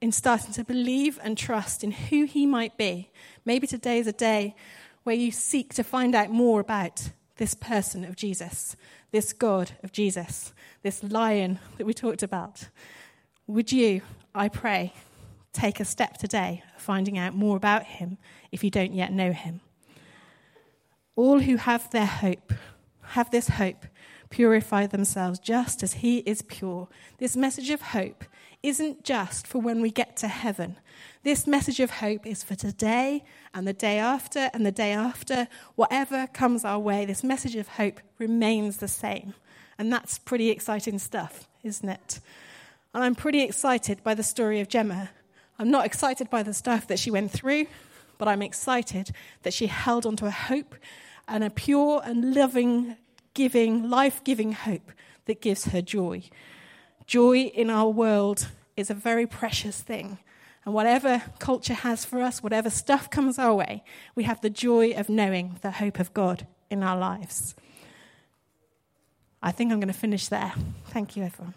in 0.00 0.12
starting 0.12 0.52
to 0.52 0.64
believe 0.64 1.18
and 1.22 1.36
trust 1.36 1.84
in 1.84 1.90
who 1.90 2.24
he 2.24 2.46
might 2.46 2.76
be. 2.76 3.10
Maybe 3.44 3.66
today 3.66 3.98
is 3.98 4.06
a 4.06 4.12
day 4.12 4.54
where 5.02 5.14
you 5.14 5.30
seek 5.30 5.72
to 5.74 5.84
find 5.84 6.14
out 6.14 6.30
more 6.30 6.60
about 6.60 7.10
this 7.36 7.54
person 7.54 8.04
of 8.04 8.16
Jesus, 8.16 8.76
this 9.12 9.32
God 9.32 9.72
of 9.82 9.92
Jesus, 9.92 10.52
this 10.82 11.02
lion 11.02 11.58
that 11.78 11.86
we 11.86 11.94
talked 11.94 12.22
about. 12.22 12.68
Would 13.46 13.72
you, 13.72 14.00
I 14.34 14.48
pray, 14.48 14.94
take 15.52 15.78
a 15.78 15.84
step 15.84 16.16
today 16.16 16.62
finding 16.78 17.18
out 17.18 17.34
more 17.34 17.56
about 17.56 17.84
him 17.84 18.16
if 18.50 18.64
you 18.64 18.70
don't 18.70 18.94
yet 18.94 19.12
know 19.12 19.32
him? 19.32 19.60
All 21.14 21.40
who 21.40 21.56
have 21.56 21.90
their 21.90 22.06
hope, 22.06 22.54
have 23.02 23.30
this 23.30 23.48
hope, 23.48 23.84
purify 24.30 24.86
themselves 24.86 25.38
just 25.38 25.82
as 25.82 25.92
He 25.94 26.18
is 26.20 26.42
pure. 26.42 26.88
This 27.18 27.36
message 27.36 27.70
of 27.70 27.80
hope 27.80 28.24
isn't 28.62 29.04
just 29.04 29.46
for 29.46 29.60
when 29.60 29.80
we 29.80 29.90
get 29.90 30.16
to 30.16 30.28
heaven. 30.28 30.76
This 31.22 31.46
message 31.46 31.78
of 31.80 31.90
hope 31.90 32.26
is 32.26 32.42
for 32.42 32.54
today 32.54 33.22
and 33.52 33.68
the 33.68 33.72
day 33.72 33.98
after 33.98 34.50
and 34.52 34.64
the 34.64 34.72
day 34.72 34.92
after. 34.92 35.46
Whatever 35.76 36.26
comes 36.28 36.64
our 36.64 36.80
way, 36.80 37.04
this 37.04 37.22
message 37.22 37.54
of 37.56 37.68
hope 37.68 38.00
remains 38.18 38.78
the 38.78 38.88
same. 38.88 39.34
And 39.78 39.92
that's 39.92 40.18
pretty 40.18 40.50
exciting 40.50 40.98
stuff, 40.98 41.46
isn't 41.62 41.88
it? 41.88 42.20
And 42.94 43.02
I'm 43.02 43.16
pretty 43.16 43.42
excited 43.42 44.02
by 44.04 44.14
the 44.14 44.22
story 44.22 44.60
of 44.60 44.68
Gemma. 44.68 45.10
I'm 45.58 45.70
not 45.70 45.84
excited 45.84 46.30
by 46.30 46.44
the 46.44 46.54
stuff 46.54 46.86
that 46.86 46.98
she 47.00 47.10
went 47.10 47.32
through, 47.32 47.66
but 48.18 48.28
I'm 48.28 48.40
excited 48.40 49.10
that 49.42 49.52
she 49.52 49.66
held 49.66 50.06
onto 50.06 50.26
a 50.26 50.30
hope 50.30 50.76
and 51.26 51.42
a 51.42 51.50
pure 51.50 52.00
and 52.04 52.34
loving 52.34 52.96
giving, 53.34 53.90
life 53.90 54.22
giving 54.22 54.52
hope 54.52 54.92
that 55.26 55.40
gives 55.40 55.66
her 55.66 55.82
joy. 55.82 56.22
Joy 57.06 57.38
in 57.38 57.68
our 57.68 57.88
world 57.88 58.48
is 58.76 58.90
a 58.90 58.94
very 58.94 59.26
precious 59.26 59.80
thing. 59.80 60.18
And 60.64 60.72
whatever 60.72 61.22
culture 61.40 61.74
has 61.74 62.04
for 62.04 62.22
us, 62.22 62.42
whatever 62.42 62.70
stuff 62.70 63.10
comes 63.10 63.38
our 63.38 63.54
way, 63.54 63.82
we 64.14 64.22
have 64.22 64.40
the 64.40 64.50
joy 64.50 64.92
of 64.92 65.08
knowing 65.08 65.58
the 65.62 65.72
hope 65.72 65.98
of 65.98 66.14
God 66.14 66.46
in 66.70 66.82
our 66.82 66.96
lives. 66.96 67.54
I 69.42 69.50
think 69.50 69.72
I'm 69.72 69.80
going 69.80 69.92
to 69.92 69.98
finish 69.98 70.28
there. 70.28 70.54
Thank 70.86 71.16
you, 71.16 71.24
everyone. 71.24 71.54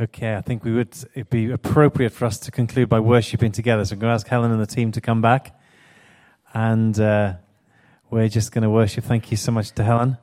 Okay, 0.00 0.34
I 0.34 0.40
think 0.40 0.64
we 0.64 0.72
would 0.72 0.92
it'd 1.14 1.30
be 1.30 1.52
appropriate 1.52 2.10
for 2.10 2.24
us 2.24 2.36
to 2.40 2.50
conclude 2.50 2.88
by 2.88 2.98
worshipping 2.98 3.52
together. 3.52 3.84
So 3.84 3.92
I'm 3.92 4.00
going 4.00 4.10
to 4.10 4.14
ask 4.14 4.26
Helen 4.26 4.50
and 4.50 4.60
the 4.60 4.66
team 4.66 4.90
to 4.90 5.00
come 5.00 5.22
back, 5.22 5.56
and 6.52 6.98
uh, 6.98 7.34
we're 8.10 8.26
just 8.26 8.50
going 8.50 8.64
to 8.64 8.70
worship. 8.70 9.04
Thank 9.04 9.30
you 9.30 9.36
so 9.36 9.52
much 9.52 9.70
to 9.70 9.84
Helen 9.84 10.18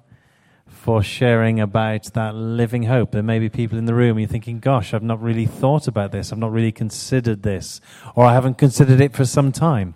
for 0.68 1.02
sharing 1.02 1.62
about 1.62 2.04
that 2.16 2.36
living 2.36 2.84
hope. 2.84 3.12
There 3.12 3.24
may 3.24 3.40
be 3.40 3.48
people 3.48 3.78
in 3.78 3.86
the 3.86 3.94
room 3.94 4.20
you're 4.20 4.28
thinking, 4.28 4.60
"Gosh, 4.60 4.94
I've 4.94 5.04
not 5.04 5.22
really 5.22 5.46
thought 5.46 5.88
about 5.88 6.12
this. 6.12 6.34
I've 6.34 6.38
not 6.38 6.52
really 6.52 6.74
considered 6.74 7.44
this, 7.44 7.80
or 8.14 8.26
I 8.26 8.34
haven't 8.34 8.58
considered 8.58 9.00
it 9.00 9.14
for 9.14 9.24
some 9.24 9.54
time." 9.54 9.96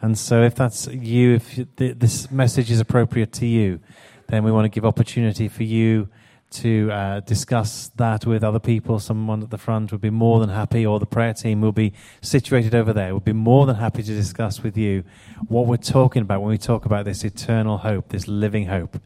And 0.00 0.16
so, 0.16 0.44
if 0.44 0.54
that's 0.54 0.86
you, 0.86 1.34
if 1.34 1.58
this 1.74 2.30
message 2.30 2.70
is 2.70 2.78
appropriate 2.78 3.32
to 3.32 3.46
you, 3.46 3.80
then 4.28 4.44
we 4.44 4.52
want 4.52 4.66
to 4.66 4.68
give 4.68 4.86
opportunity 4.86 5.48
for 5.48 5.64
you 5.64 6.08
to 6.50 6.90
uh, 6.90 7.20
discuss 7.20 7.88
that 7.96 8.24
with 8.24 8.42
other 8.42 8.58
people, 8.58 8.98
someone 8.98 9.42
at 9.42 9.50
the 9.50 9.58
front 9.58 9.92
would 9.92 10.00
be 10.00 10.10
more 10.10 10.40
than 10.40 10.48
happy, 10.48 10.86
or 10.86 10.98
the 10.98 11.06
prayer 11.06 11.34
team 11.34 11.60
will 11.60 11.72
be 11.72 11.92
situated 12.22 12.74
over 12.74 12.92
there, 12.92 13.14
would 13.14 13.24
be 13.24 13.32
more 13.32 13.66
than 13.66 13.76
happy 13.76 14.02
to 14.02 14.14
discuss 14.14 14.62
with 14.62 14.76
you 14.76 15.04
what 15.48 15.66
we're 15.66 15.76
talking 15.76 16.22
about 16.22 16.40
when 16.40 16.50
we 16.50 16.58
talk 16.58 16.86
about 16.86 17.04
this 17.04 17.24
eternal 17.24 17.78
hope, 17.78 18.08
this 18.08 18.26
living 18.26 18.66
hope 18.66 19.00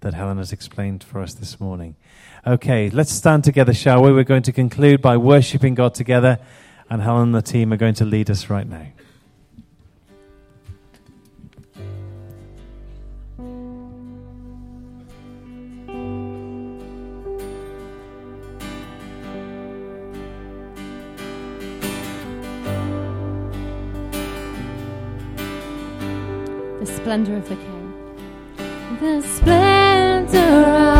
that 0.00 0.14
Helen 0.14 0.38
has 0.38 0.52
explained 0.52 1.04
for 1.04 1.20
us 1.20 1.34
this 1.34 1.60
morning. 1.60 1.96
Okay, 2.46 2.90
let's 2.90 3.12
stand 3.12 3.44
together, 3.44 3.74
shall 3.74 4.02
we? 4.02 4.12
We're 4.12 4.24
going 4.24 4.42
to 4.44 4.52
conclude 4.52 5.00
by 5.00 5.16
worshipping 5.16 5.74
God 5.74 5.94
together, 5.94 6.38
and 6.90 7.02
Helen 7.02 7.24
and 7.24 7.34
the 7.34 7.42
team 7.42 7.72
are 7.72 7.76
going 7.76 7.94
to 7.94 8.04
lead 8.04 8.30
us 8.30 8.50
right 8.50 8.68
now. 8.68 8.86
Splendor 27.08 27.36
of 27.36 27.48
the 27.48 27.56
King. 27.56 27.94
The 29.00 29.22
splendor 29.22 30.97